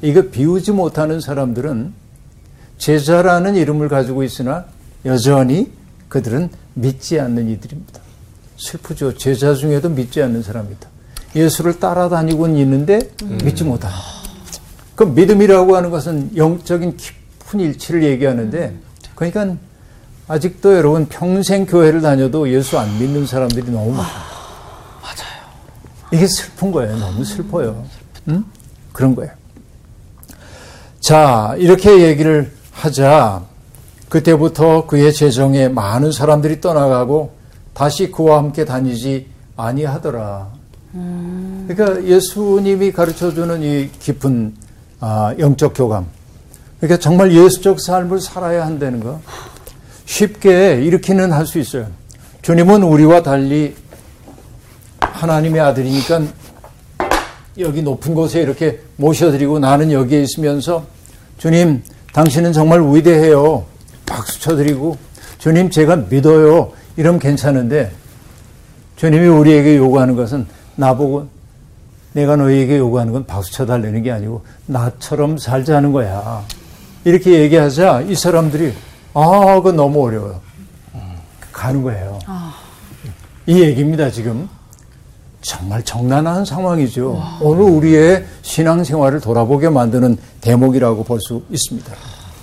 이거 0.03 0.23
비우지 0.23 0.71
못하는 0.73 1.21
사람들은 1.21 1.93
제자라는 2.79 3.57
이름을 3.57 3.89
가지고 3.89 4.23
있으나 4.23 4.67
여전히 5.05 5.73
그들은 6.09 6.49
믿지 6.75 7.19
않는 7.19 7.49
이들입니다. 7.49 8.01
슬프죠. 8.57 9.15
제자 9.15 9.55
중에도 9.55 9.89
믿지 9.89 10.23
않는 10.23 10.43
사람이다. 10.43 10.89
예수를 11.35 11.81
따라다니고는 11.81 12.57
있는데 12.59 13.01
믿지 13.45 13.65
못한다. 13.65 13.97
그 14.95 15.05
믿음이라고 15.05 15.77
하는 15.77 15.91
것은 15.91 16.37
영적인 16.37 16.97
깊은 16.97 17.61
일치를 17.61 18.05
얘기하는데 18.05 18.75
그러니까 19.15 19.57
아직도 20.29 20.77
여러분 20.77 21.07
평생 21.07 21.67
교회를 21.67 22.01
다녀도 22.01 22.51
예수 22.51 22.79
안 22.79 22.99
믿는 22.99 23.27
사람들이 23.27 23.71
너무 23.71 23.91
많아요. 23.91 24.07
맞아요. 24.07 24.26
이게 26.13 26.27
슬픈 26.27 26.71
거예요. 26.73 26.97
너무 26.99 27.25
슬퍼요. 27.25 27.85
응? 28.29 28.45
그런 28.93 29.15
거예요. 29.15 29.33
자, 31.01 31.55
이렇게 31.59 32.03
얘기를 32.03 32.53
하자 32.73 33.43
그때부터 34.09 34.87
그의 34.87 35.13
재정에 35.13 35.69
많은 35.69 36.13
사람들이 36.13 36.61
떠나가고 36.61 37.33
다시 37.75 38.11
그와 38.11 38.39
함께 38.39 38.65
다니지 38.65 39.27
아니하더라. 39.57 40.49
그러니까 41.69 42.05
예수님이 42.05 42.93
가르쳐 42.93 43.33
주는 43.35 43.63
이 43.63 43.91
깊은 44.01 44.55
아, 45.01 45.35
영적 45.39 45.75
교감. 45.75 46.07
그러니까 46.81 46.99
정말 47.01 47.33
예수적 47.33 47.81
삶을 47.81 48.21
살아야 48.21 48.65
한다는 48.65 49.01
거. 49.01 49.21
쉽게 50.07 50.83
이렇게는 50.83 51.33
할 51.33 51.47
수 51.47 51.59
있어요. 51.59 51.89
주님은 52.43 52.83
우리와 52.83 53.23
달리 53.23 53.75
하나님의 55.17 55.61
아들이니까 55.61 56.23
여기 57.59 57.83
높은 57.83 58.15
곳에 58.15 58.43
이렇게 58.43 58.81
모셔드리고 58.97 59.59
나는 59.59 59.91
여기에 59.91 60.23
있으면서 60.23 60.85
주님, 61.39 61.83
당신은 62.13 62.53
정말 62.53 62.81
위대해요. 62.83 63.65
박수 64.05 64.41
쳐드리고 64.41 64.97
주님, 65.39 65.71
제가 65.71 65.97
믿어요. 65.97 66.73
이러면 66.97 67.19
괜찮은데 67.19 67.93
주님이 68.97 69.27
우리에게 69.27 69.77
요구하는 69.77 70.17
것은 70.17 70.47
나보고 70.77 71.29
내가 72.13 72.37
너희에게 72.37 72.79
요구하는 72.79 73.13
건 73.13 73.27
박수 73.27 73.53
쳐달라는 73.53 74.03
게 74.03 74.11
아니고 74.11 74.43
나처럼 74.67 75.39
살자는 75.39 75.93
거야. 75.93 76.43
이렇게 77.05 77.41
얘기하자 77.41 78.03
이 78.03 78.15
사람들이 78.15 78.73
아, 79.15 79.55
그거 79.57 79.73
너무 79.73 80.05
어려워요. 80.07 80.41
가는 81.53 81.83
거예요. 81.83 82.19
이 83.47 83.61
얘기입니다, 83.63 84.11
지금. 84.11 84.49
정말 85.47 85.83
정난한 85.85 86.45
상황이죠. 86.45 87.23
오늘 87.41 87.63
우리의 87.65 88.27
신앙생활을 88.43 89.21
돌아보게 89.21 89.69
만드는 89.69 90.17
대목이라고 90.41 91.05
볼 91.05 91.21
수 91.21 91.43
있습니다. 91.51 91.93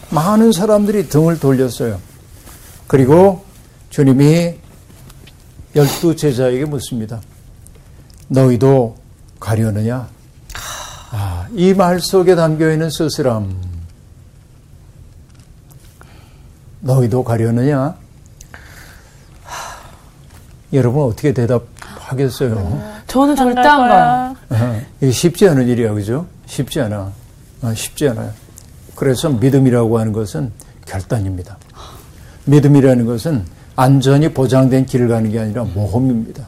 많은 0.09 0.51
사람들이 0.51 1.09
등을 1.09 1.39
돌렸어요. 1.39 1.99
그리고 2.87 3.43
주님이 3.89 4.55
열두 5.75 6.15
제자에게 6.15 6.65
묻습니다. 6.65 7.19
너희도 8.29 8.95
가려느냐? 9.39 10.07
아, 11.11 11.47
이 11.55 11.73
말 11.73 11.99
속에 11.99 12.35
담겨 12.35 12.71
있는 12.71 12.89
쓸쓸함. 12.89 13.53
너희도 16.81 17.23
가려느냐? 17.23 17.95
하, 19.43 19.75
여러분 20.73 21.03
어떻게 21.03 21.33
대답하겠어요? 21.33 22.92
저는 23.13 23.35
절대 23.35 23.61
안 23.61 23.87
가요. 23.87 24.35
어, 24.49 24.81
이게 24.99 25.11
쉽지 25.11 25.47
않은 25.47 25.67
일이야, 25.67 25.93
그죠? 25.93 26.25
쉽지 26.47 26.81
않아. 26.81 27.11
어, 27.61 27.73
쉽지 27.75 28.09
않아요. 28.09 28.31
그래서 28.95 29.29
믿음이라고 29.29 29.99
하는 29.99 30.13
것은 30.13 30.51
결단입니다. 30.87 31.57
믿음이라는 32.45 33.05
것은 33.05 33.45
안전이 33.75 34.33
보장된 34.33 34.87
길을 34.87 35.09
가는 35.09 35.31
게 35.31 35.39
아니라 35.39 35.63
모험입니다. 35.63 36.47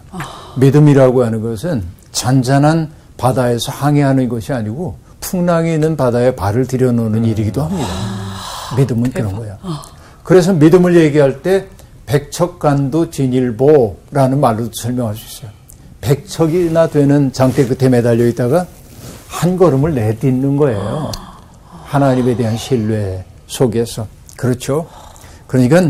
믿음이라고 0.57 1.23
하는 1.23 1.41
것은 1.41 1.83
잔잔한 2.11 2.89
바다에서 3.17 3.71
항해하는 3.71 4.27
것이 4.27 4.51
아니고 4.51 4.97
풍랑이 5.21 5.71
있는 5.71 5.95
바다에 5.95 6.35
발을 6.35 6.65
들여놓는 6.65 7.25
일이기도 7.25 7.61
합니다. 7.63 7.87
믿음은 8.75 9.11
그런 9.11 9.35
거야. 9.35 9.59
그래서 10.23 10.51
믿음을 10.51 10.95
얘기할 10.95 11.43
때 11.43 11.67
백척간도 12.07 13.11
진일보라는 13.11 14.39
말로 14.39 14.67
설명할 14.73 15.15
수 15.15 15.25
있어요. 15.43 15.54
백척이나 16.05 16.87
되는 16.87 17.33
장대 17.33 17.65
끝에 17.65 17.89
매달려 17.89 18.27
있다가 18.27 18.67
한 19.27 19.57
걸음을 19.57 19.95
내딛는 19.95 20.55
거예요. 20.55 21.11
하나님에 21.83 22.35
대한 22.35 22.55
신뢰 22.55 23.25
속에서. 23.47 24.07
그렇죠? 24.37 24.87
그러니까 25.47 25.81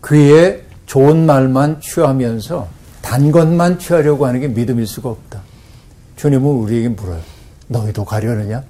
그의 0.00 0.62
좋은 0.86 1.26
말만 1.26 1.80
취하면서 1.80 2.66
단 3.00 3.30
것만 3.30 3.78
취하려고 3.78 4.26
하는 4.26 4.40
게 4.40 4.48
믿음일 4.48 4.86
수가 4.86 5.10
없다. 5.10 5.40
주님은 6.16 6.44
우리에게 6.44 6.88
물어요. 6.88 7.20
너희도 7.68 8.04
가려느냐? 8.04 8.64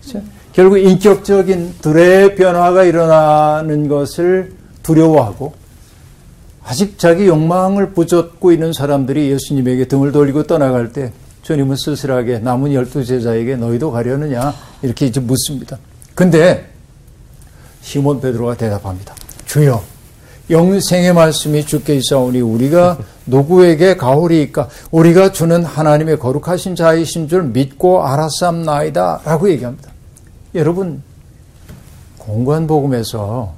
그렇죠? 0.00 0.26
결국 0.52 0.78
인격적인 0.78 1.76
둘의 1.82 2.34
변화가 2.34 2.84
일어나는 2.84 3.88
것을 3.88 4.54
두려워하고 4.82 5.52
아직 6.70 6.98
자기 6.98 7.26
욕망을 7.26 7.92
부젓고 7.94 8.52
있는 8.52 8.74
사람들이 8.74 9.30
예수님에게 9.30 9.86
등을 9.88 10.12
돌리고 10.12 10.42
떠나갈 10.42 10.92
때 10.92 11.12
주님은 11.40 11.76
쓸쓸하게 11.76 12.40
남은 12.40 12.74
열두 12.74 13.06
제자에게 13.06 13.56
너희도 13.56 13.90
가려느냐 13.90 14.52
이렇게 14.82 15.06
이제 15.06 15.18
묻습니다. 15.18 15.78
근데 16.14 16.68
시몬 17.80 18.20
베드로가 18.20 18.58
대답합니다. 18.58 19.14
주여 19.46 19.82
영생의 20.50 21.14
말씀이 21.14 21.64
주께 21.64 21.94
있사오니 21.94 22.42
우리가 22.42 22.98
누구에게 23.24 23.96
가오리이까 23.96 24.68
우리가 24.90 25.32
주는 25.32 25.64
하나님의 25.64 26.18
거룩하신 26.18 26.76
자이신 26.76 27.28
줄 27.28 27.44
믿고 27.44 28.04
알았삼나이다 28.04 29.22
라고 29.24 29.48
얘기합니다. 29.50 29.90
여러분 30.54 31.02
공관 32.18 32.66
복음에서 32.66 33.54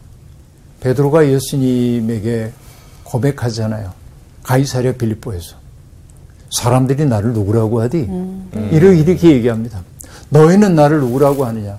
베드로가 0.78 1.26
예수님에게 1.26 2.52
고백하잖아요. 3.10 3.92
가이사랴 4.44 4.92
빌립보에서 4.92 5.56
사람들이 6.50 7.06
나를 7.06 7.32
누구라고 7.32 7.80
하디? 7.80 8.08
이렇게, 8.70 8.98
이렇게 8.98 9.32
얘기합니다. 9.32 9.82
너희는 10.30 10.74
나를 10.74 11.00
누구라고 11.00 11.44
하느냐? 11.44 11.78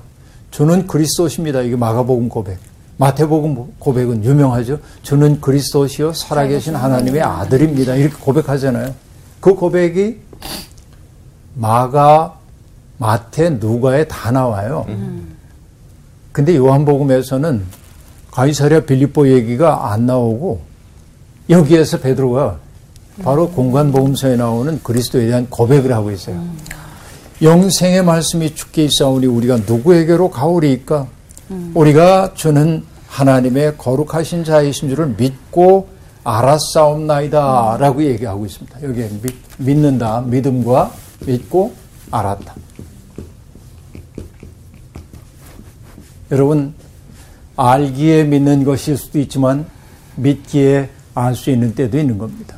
저는 0.51 0.87
그리스도십니다. 0.87 1.61
이게 1.61 1.75
마가복음 1.75 2.27
고백. 2.29 2.59
마태복음 2.97 3.73
고백은 3.79 4.23
유명하죠. 4.23 4.79
저는 5.01 5.41
그리스도시요 5.41 6.13
살아계신 6.13 6.75
하나님의 6.75 7.21
아들입니다. 7.21 7.95
이렇게 7.95 8.15
고백하잖아요. 8.15 8.93
그 9.39 9.55
고백이 9.55 10.19
마가, 11.55 12.37
마태, 12.97 13.51
누가에 13.51 14.07
다 14.07 14.31
나와요. 14.31 14.85
근데 16.31 16.55
요한복음에서는 16.55 17.63
가이사랴 18.31 18.81
빌립보 18.81 19.29
얘기가 19.29 19.91
안 19.91 20.05
나오고 20.05 20.70
여기에서 21.51 21.99
베드로가 21.99 22.57
바로 23.23 23.49
공간복음서에 23.51 24.37
나오는 24.37 24.81
그리스도에 24.81 25.27
대한 25.27 25.47
고백을 25.49 25.93
하고 25.93 26.09
있어요. 26.11 26.43
영생의 27.41 28.03
말씀이 28.03 28.55
죽게 28.55 28.85
있사오니 28.85 29.27
우리가 29.27 29.57
누구에게로 29.67 30.29
가오리이까? 30.29 31.07
우리가 31.73 32.33
주는 32.33 32.83
하나님의 33.07 33.77
거룩하신 33.77 34.45
자이신 34.45 34.89
줄을 34.89 35.15
믿고 35.17 35.89
알았사옵나이다 36.23 37.77
라고 37.79 38.03
얘기하고 38.03 38.45
있습니다. 38.45 38.83
여기에 38.83 39.09
믿, 39.21 39.35
믿는다, 39.57 40.21
믿음과 40.21 40.93
믿고 41.25 41.73
알았다. 42.11 42.55
여러분, 46.31 46.73
알기에 47.57 48.23
믿는 48.23 48.63
것일 48.63 48.97
수도 48.97 49.19
있지만 49.19 49.65
믿기에 50.15 50.89
알 51.13 51.35
수 51.35 51.49
있는 51.49 51.75
때도 51.75 51.97
있는 51.99 52.17
겁니다. 52.17 52.55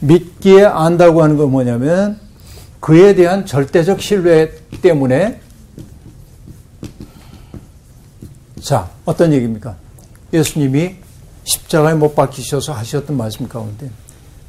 믿기에 0.00 0.64
안다고 0.64 1.22
하는 1.22 1.36
건 1.36 1.50
뭐냐면 1.50 2.18
그에 2.80 3.14
대한 3.14 3.44
절대적 3.44 4.00
신뢰 4.00 4.52
때문에 4.80 5.40
자, 8.62 8.90
어떤 9.04 9.32
얘기입니까? 9.32 9.76
예수님이 10.32 10.96
십자가에 11.44 11.94
못 11.94 12.14
박히셔서 12.14 12.72
하셨던 12.72 13.16
말씀 13.16 13.48
가운데 13.48 13.90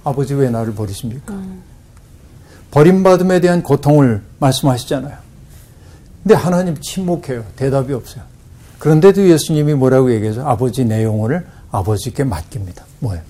아버지 0.04 0.34
왜 0.34 0.50
나를 0.50 0.74
버리십니까? 0.74 1.34
버림받음에 2.72 3.42
대한 3.42 3.64
고통을 3.64 4.22
말씀하시잖아요. 4.40 5.18
근데 6.24 6.36
하나님 6.36 6.80
침묵해요. 6.80 7.46
대답이 7.56 7.94
없어요. 7.94 8.24
그런데도 8.80 9.28
예수님이 9.28 9.74
뭐라고 9.74 10.14
얘기해서 10.14 10.46
아버지 10.48 10.86
내 10.86 11.04
영혼을 11.04 11.46
아버지께 11.72 12.24
맡깁니다. 12.24 12.86
뭐예요? 13.00 13.22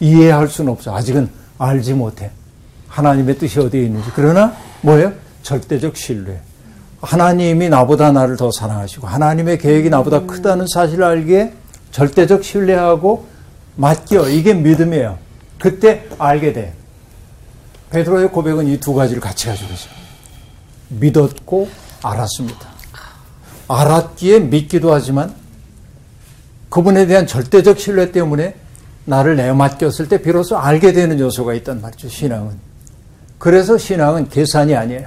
이해할 0.00 0.48
수는 0.48 0.72
없어. 0.72 0.94
아직은 0.94 1.28
알지 1.58 1.94
못해. 1.94 2.30
하나님의 2.88 3.38
뜻이 3.38 3.60
어디에 3.60 3.82
있는지. 3.84 4.10
그러나 4.14 4.54
뭐예요? 4.82 5.12
절대적 5.42 5.96
신뢰. 5.96 6.40
하나님이 7.00 7.68
나보다 7.68 8.12
나를 8.12 8.36
더 8.36 8.50
사랑하시고 8.52 9.06
하나님의 9.06 9.58
계획이 9.58 9.90
나보다 9.90 10.20
크다는 10.26 10.66
사실을 10.72 11.04
알기에 11.04 11.52
절대적 11.90 12.44
신뢰하고 12.44 13.26
맡겨. 13.76 14.28
이게 14.28 14.54
믿음이에요. 14.54 15.18
그때 15.58 16.06
알게 16.18 16.52
돼. 16.52 16.74
베드로의 17.90 18.30
고백은 18.30 18.66
이 18.68 18.78
두 18.78 18.94
가지를 18.94 19.20
같이 19.20 19.46
가지고 19.46 19.72
있어요. 19.72 19.92
믿었고 20.88 21.68
알았습니다. 22.02 22.68
알았기에 23.68 24.40
믿기도 24.40 24.92
하지만 24.92 25.34
그분에 26.72 27.04
대한 27.04 27.26
절대적 27.26 27.78
신뢰 27.78 28.12
때문에 28.12 28.54
나를 29.04 29.36
내어 29.36 29.54
맡겼을 29.54 30.08
때 30.08 30.22
비로소 30.22 30.56
알게 30.56 30.94
되는 30.94 31.20
요소가 31.20 31.52
있단 31.52 31.82
말이죠. 31.82 32.08
신앙은. 32.08 32.56
그래서 33.36 33.76
신앙은 33.76 34.30
계산이 34.30 34.74
아니에요. 34.74 35.06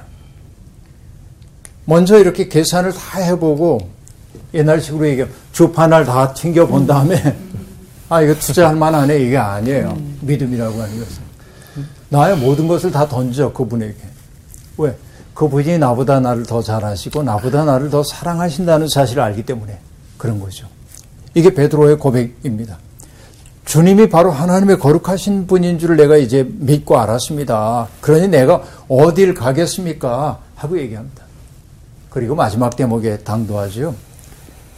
먼저 1.85 2.19
이렇게 2.19 2.47
계산을 2.49 2.93
다 2.93 3.19
해보고 3.19 3.79
옛날식으로 4.53 5.07
얘기하면 5.09 5.33
주판을 5.53 6.05
다 6.05 6.35
챙겨본 6.35 6.85
다음에 6.85 7.15
아 8.09 8.21
이거 8.21 8.35
투자할 8.35 8.75
만하네 8.75 9.17
이게 9.17 9.35
아니에요. 9.35 9.97
믿음이라고 10.21 10.79
하는 10.79 10.99
것은 10.99 11.23
나의 12.09 12.37
모든 12.37 12.67
것을 12.67 12.91
다 12.91 13.07
던져 13.07 13.51
그분에게 13.51 13.97
왜 14.77 14.95
그분이 15.33 15.79
나보다 15.79 16.19
나를 16.19 16.43
더 16.43 16.61
잘하시고 16.61 17.23
나보다 17.23 17.65
나를 17.65 17.89
더 17.89 18.03
사랑하신다는 18.03 18.87
사실을 18.87 19.23
알기 19.23 19.43
때문에 19.43 19.79
그런 20.19 20.39
거죠. 20.39 20.74
이게 21.35 21.53
베드로의 21.53 21.99
고백입니다. 21.99 22.79
주님이 23.65 24.09
바로 24.09 24.31
하나님의 24.31 24.79
거룩하신 24.79 25.47
분인 25.47 25.77
줄 25.77 25.97
내가 25.97 26.17
이제 26.17 26.47
믿고 26.49 26.97
알았습니다. 26.97 27.89
그러니 27.99 28.29
내가 28.29 28.63
어딜 28.87 29.33
가겠습니까? 29.33 30.39
하고 30.55 30.79
얘기합니다. 30.79 31.23
그리고 32.09 32.35
마지막 32.35 32.75
대목에 32.75 33.17
당도하죠. 33.19 33.95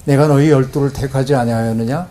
내가 0.05 0.27
너희 0.27 0.49
열두를 0.49 0.93
택하지 0.93 1.35
아니하였느냐? 1.35 2.07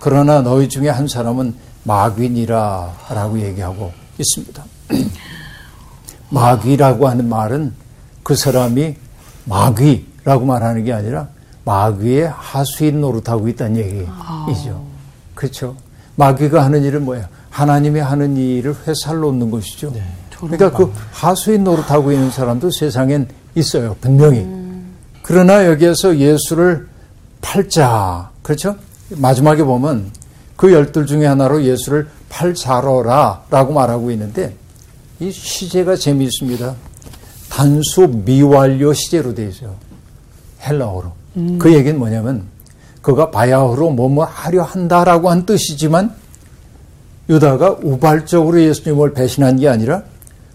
그러나 0.00 0.40
너희 0.40 0.68
중에 0.68 0.88
한 0.88 1.06
사람은 1.06 1.54
마귀니라 1.84 2.92
라고 3.10 3.38
얘기하고 3.38 3.92
있습니다. 4.18 4.64
마귀라고 6.30 7.06
하는 7.06 7.28
말은 7.28 7.74
그 8.24 8.34
사람이 8.34 8.96
마귀라고 9.44 10.46
말하는 10.46 10.84
게 10.84 10.92
아니라 10.92 11.28
마귀의 11.64 12.28
하수인 12.36 13.00
노릇하고 13.00 13.48
있다는 13.48 13.76
얘기이죠. 13.76 14.84
그렇죠. 15.34 15.76
마귀가 16.16 16.64
하는 16.64 16.82
일은 16.84 17.04
뭐예요? 17.04 17.26
하나님이 17.50 18.00
하는 18.00 18.36
일을 18.36 18.76
회살 18.86 19.18
놓는 19.18 19.50
것이죠. 19.50 19.92
그러니까 20.38 20.70
그 20.72 20.92
하수인 21.12 21.64
노릇하고 21.64 22.12
있는 22.12 22.30
사람도 22.30 22.70
세상엔 22.70 23.28
있어요. 23.54 23.96
분명히. 24.00 24.46
그러나 25.22 25.66
여기에서 25.66 26.16
예수를 26.18 26.88
팔자. 27.40 28.30
그렇죠? 28.42 28.76
마지막에 29.10 29.62
보면 29.62 30.10
그 30.56 30.72
열둘 30.72 31.06
중에 31.06 31.26
하나로 31.26 31.64
예수를 31.64 32.08
팔자러라 32.28 33.44
라고 33.50 33.72
말하고 33.72 34.10
있는데 34.10 34.54
이 35.20 35.30
시제가 35.30 35.96
재미있습니다. 35.96 36.74
단수 37.48 38.08
미완료 38.08 38.92
시제로 38.92 39.34
되어 39.34 39.48
있어요. 39.48 39.76
헬라어로. 40.60 41.23
그 41.58 41.72
얘기는 41.72 41.98
뭐냐면 41.98 42.44
그가 43.02 43.30
바야흐로 43.30 43.90
뭐뭐 43.90 44.24
하려 44.24 44.62
한다라고 44.62 45.30
한 45.30 45.44
뜻이지만 45.44 46.14
유다가 47.28 47.76
우발적으로 47.82 48.62
예수님을 48.62 49.14
배신한 49.14 49.58
게 49.58 49.68
아니라 49.68 50.02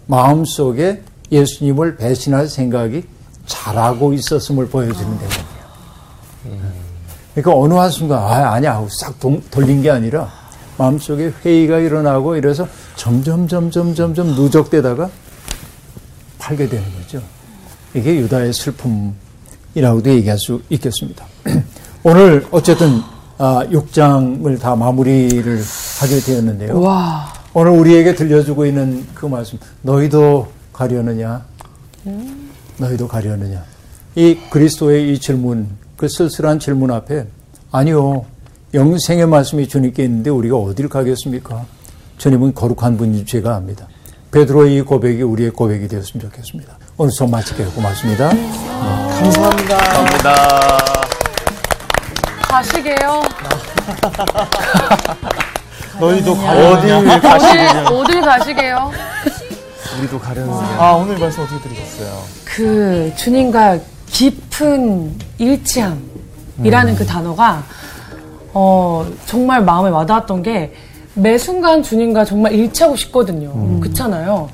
마음속에 0.06 1.02
예수님을 1.30 1.96
배신할 1.96 2.48
생각이 2.48 3.04
잘하고 3.46 4.12
있었음을 4.12 4.68
보여주는 4.68 5.16
거예요. 5.16 5.30
그러니까 7.34 7.54
어느 7.54 7.74
한순간 7.74 8.18
아 8.18 8.52
아니야 8.52 8.76
하고 8.76 8.88
싹 9.00 9.18
동, 9.20 9.40
돌린 9.50 9.82
게 9.82 9.90
아니라 9.90 10.28
마음속에 10.78 11.32
회의가 11.44 11.78
일어나고 11.78 12.36
이래서 12.36 12.66
점점 12.96 13.46
점점 13.46 13.94
점점 13.94 14.28
누적되다가 14.28 15.10
팔게 16.38 16.68
되는 16.68 16.84
거죠. 16.94 17.22
이게 17.94 18.16
유다의 18.16 18.52
슬픔 18.52 19.14
이라고도 19.74 20.10
얘기할 20.10 20.38
수 20.38 20.60
있겠습니다. 20.70 21.26
오늘 22.02 22.46
어쨌든 22.50 23.00
아, 23.38 23.64
6장을 23.70 24.60
다 24.60 24.76
마무리를 24.76 25.62
하게 26.00 26.20
되었는데요. 26.20 26.80
와. 26.80 27.32
오늘 27.54 27.72
우리에게 27.72 28.14
들려주고 28.14 28.66
있는 28.66 29.06
그 29.14 29.26
말씀, 29.26 29.58
너희도 29.82 30.46
가려느냐? 30.72 31.44
너희도 32.78 33.08
가려느냐? 33.08 33.64
이 34.14 34.36
그리스도의 34.50 35.12
이 35.12 35.18
질문, 35.18 35.68
그 35.96 36.08
쓸쓸한 36.08 36.58
질문 36.58 36.90
앞에 36.90 37.26
아니요. 37.70 38.24
영생의 38.72 39.26
말씀이 39.26 39.66
주님께 39.66 40.04
있는데 40.04 40.30
우리가 40.30 40.56
어딜 40.56 40.88
가겠습니까? 40.88 41.64
주님은 42.18 42.54
거룩한 42.54 42.96
분인 42.96 43.26
죄가 43.26 43.56
압니다. 43.56 43.88
베드로의 44.30 44.76
이 44.76 44.80
고백이 44.82 45.22
우리의 45.22 45.50
고백이 45.50 45.88
되었으면 45.88 46.26
좋겠습니다. 46.26 46.78
오늘 47.00 47.10
수업 47.12 47.30
마칠게요. 47.30 47.70
고맙습니다. 47.70 48.28
감사합니다. 48.28 49.76
감사합니다. 49.78 50.34
가시게요. 52.42 53.22
너희도 55.98 56.32
어디 56.32 56.40
가려느냐? 56.44 57.16
어딜, 57.16 57.92
어딜 57.94 58.20
가시게요? 58.20 58.90
우리도 59.98 60.18
가려느냐. 60.20 60.76
아, 60.78 60.92
오늘 60.92 61.16
말씀 61.18 61.42
어떻게 61.42 61.58
들으셨어요? 61.70 62.22
그 62.44 63.10
주님과 63.16 63.78
깊은 64.08 65.18
일치함이라는 65.38 66.96
그 66.96 67.06
단어가 67.06 67.62
어, 68.52 69.06
정말 69.24 69.62
마음에 69.62 69.88
와닿았던 69.88 70.42
게 70.42 70.74
매 71.14 71.38
순간 71.38 71.82
주님과 71.82 72.24
정말 72.26 72.52
일치하고 72.52 72.94
싶거든요. 72.96 73.80
그렇잖아요. 73.80 74.48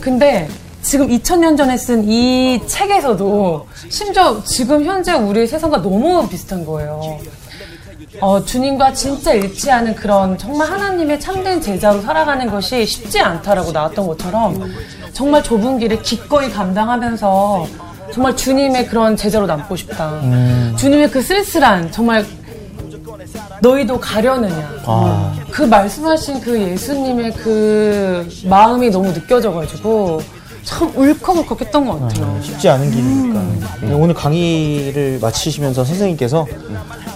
근데 0.00 0.48
지금 0.88 1.06
2000년 1.08 1.54
전에 1.54 1.76
쓴 1.76 2.08
이 2.08 2.58
책에서도 2.66 3.66
심지어 3.90 4.42
지금 4.42 4.82
현재 4.82 5.12
우리 5.12 5.46
세상과 5.46 5.82
너무 5.82 6.26
비슷한 6.26 6.64
거예요. 6.64 7.18
어, 8.22 8.42
주님과 8.42 8.94
진짜 8.94 9.34
일치하는 9.34 9.94
그런 9.94 10.38
정말 10.38 10.70
하나님의 10.70 11.20
참된 11.20 11.60
제자로 11.60 12.00
살아가는 12.00 12.50
것이 12.50 12.86
쉽지 12.86 13.20
않다라고 13.20 13.70
나왔던 13.70 14.06
것처럼 14.06 14.72
정말 15.12 15.42
좁은 15.42 15.78
길을 15.78 16.00
기꺼이 16.00 16.48
감당하면서 16.50 17.66
정말 18.14 18.34
주님의 18.34 18.86
그런 18.86 19.14
제자로 19.14 19.46
남고 19.46 19.76
싶다. 19.76 20.22
주님의 20.78 21.10
그 21.10 21.20
쓸쓸한 21.20 21.92
정말 21.92 22.24
너희도 23.60 24.00
가려느냐. 24.00 24.70
아. 24.86 25.34
그 25.50 25.64
말씀하신 25.64 26.40
그 26.40 26.58
예수님의 26.58 27.32
그 27.34 28.26
마음이 28.44 28.88
너무 28.88 29.12
느껴져가지고 29.12 30.37
참 30.68 30.92
울컥울컥 30.94 31.62
했던 31.62 31.86
것 31.86 31.98
같아요. 31.98 32.38
쉽지 32.42 32.68
않은 32.68 32.90
길이니까. 32.90 33.42
네, 33.86 33.94
오늘 33.94 34.14
강의를 34.14 35.18
마치시면서 35.18 35.82
선생님께서 35.82 36.46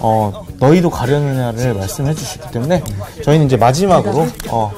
어, 0.01 0.47
너희도 0.59 0.89
가려느냐를 0.89 1.75
말씀해 1.75 2.15
주셨기 2.15 2.51
때문에 2.51 2.83
저희는 3.23 3.45
이제 3.47 3.59
마지막으로 3.59 4.27
어, 4.49 4.73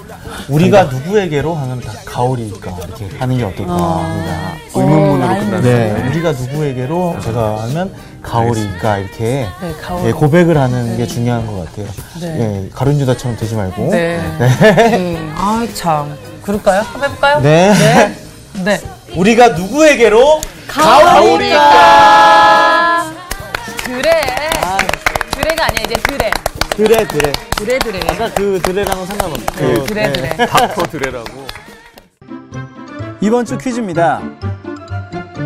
우리가 0.48 0.84
누구에게로 0.84 1.54
하면 1.54 1.80
다 1.82 1.92
가오리일까 2.04 2.76
이렇게 2.84 3.16
하는 3.16 3.38
게 3.38 3.44
어떨까 3.44 3.72
합니다. 3.72 4.52
의문문으로 4.74 5.28
끝나는 5.38 5.62
네, 5.62 6.08
우리가 6.08 6.32
누구에게로 6.32 7.16
제가 7.22 7.62
하면 7.62 7.94
가오리일까 8.22 8.98
이렇게 8.98 9.46
네, 9.62 9.72
가오리. 9.80 10.08
예, 10.08 10.12
고백을 10.12 10.58
하는 10.58 10.96
게 10.96 11.06
중요한 11.06 11.46
것 11.46 11.64
같아요. 11.64 11.86
네. 12.20 12.40
예, 12.64 12.68
가룟유다처럼 12.74 13.36
되지 13.36 13.54
말고. 13.54 13.90
네. 13.92 14.20
네. 14.40 14.96
음, 15.16 15.32
아, 15.36 15.64
참. 15.74 16.12
그럴까요? 16.42 16.80
한번 16.80 17.08
해볼까요? 17.10 17.40
네. 17.40 17.72
네. 18.62 18.78
네. 18.78 18.80
우리가 19.16 19.48
누구에게로 19.48 20.40
가오리까. 20.68 21.64
드레. 23.84 24.10
드레가 25.32 25.64
아니야, 25.66 25.82
이제 25.84 25.94
드레. 26.06 26.30
드레 26.70 27.06
드레. 27.06 27.32
드레, 27.56 27.78
드레. 27.78 28.00
아까 28.08 28.30
그 28.34 28.60
드레랑은 28.62 29.06
상관없고. 29.06 29.84
드레, 29.86 30.12
드레. 30.12 30.46
닥터 30.46 30.82
드레라고. 30.84 31.46
이번 33.20 33.44
주 33.44 33.58
퀴즈입니다. 33.58 34.20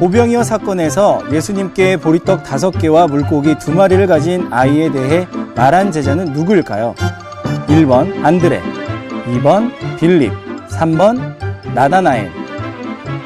오병이어 0.00 0.44
사건에서 0.44 1.22
예수님께 1.32 1.96
보리떡 1.96 2.44
다섯 2.44 2.70
개와 2.70 3.06
물고기 3.08 3.56
두 3.58 3.72
마리를 3.72 4.06
가진 4.06 4.46
아이에 4.52 4.92
대해 4.92 5.26
말한 5.56 5.90
제자는 5.92 6.26
누구일까요? 6.26 6.94
1번 7.68 8.24
안드레, 8.24 8.62
2번 9.26 9.72
빌립, 9.98 10.32
3번 10.68 11.36
나다나엘. 11.74 12.47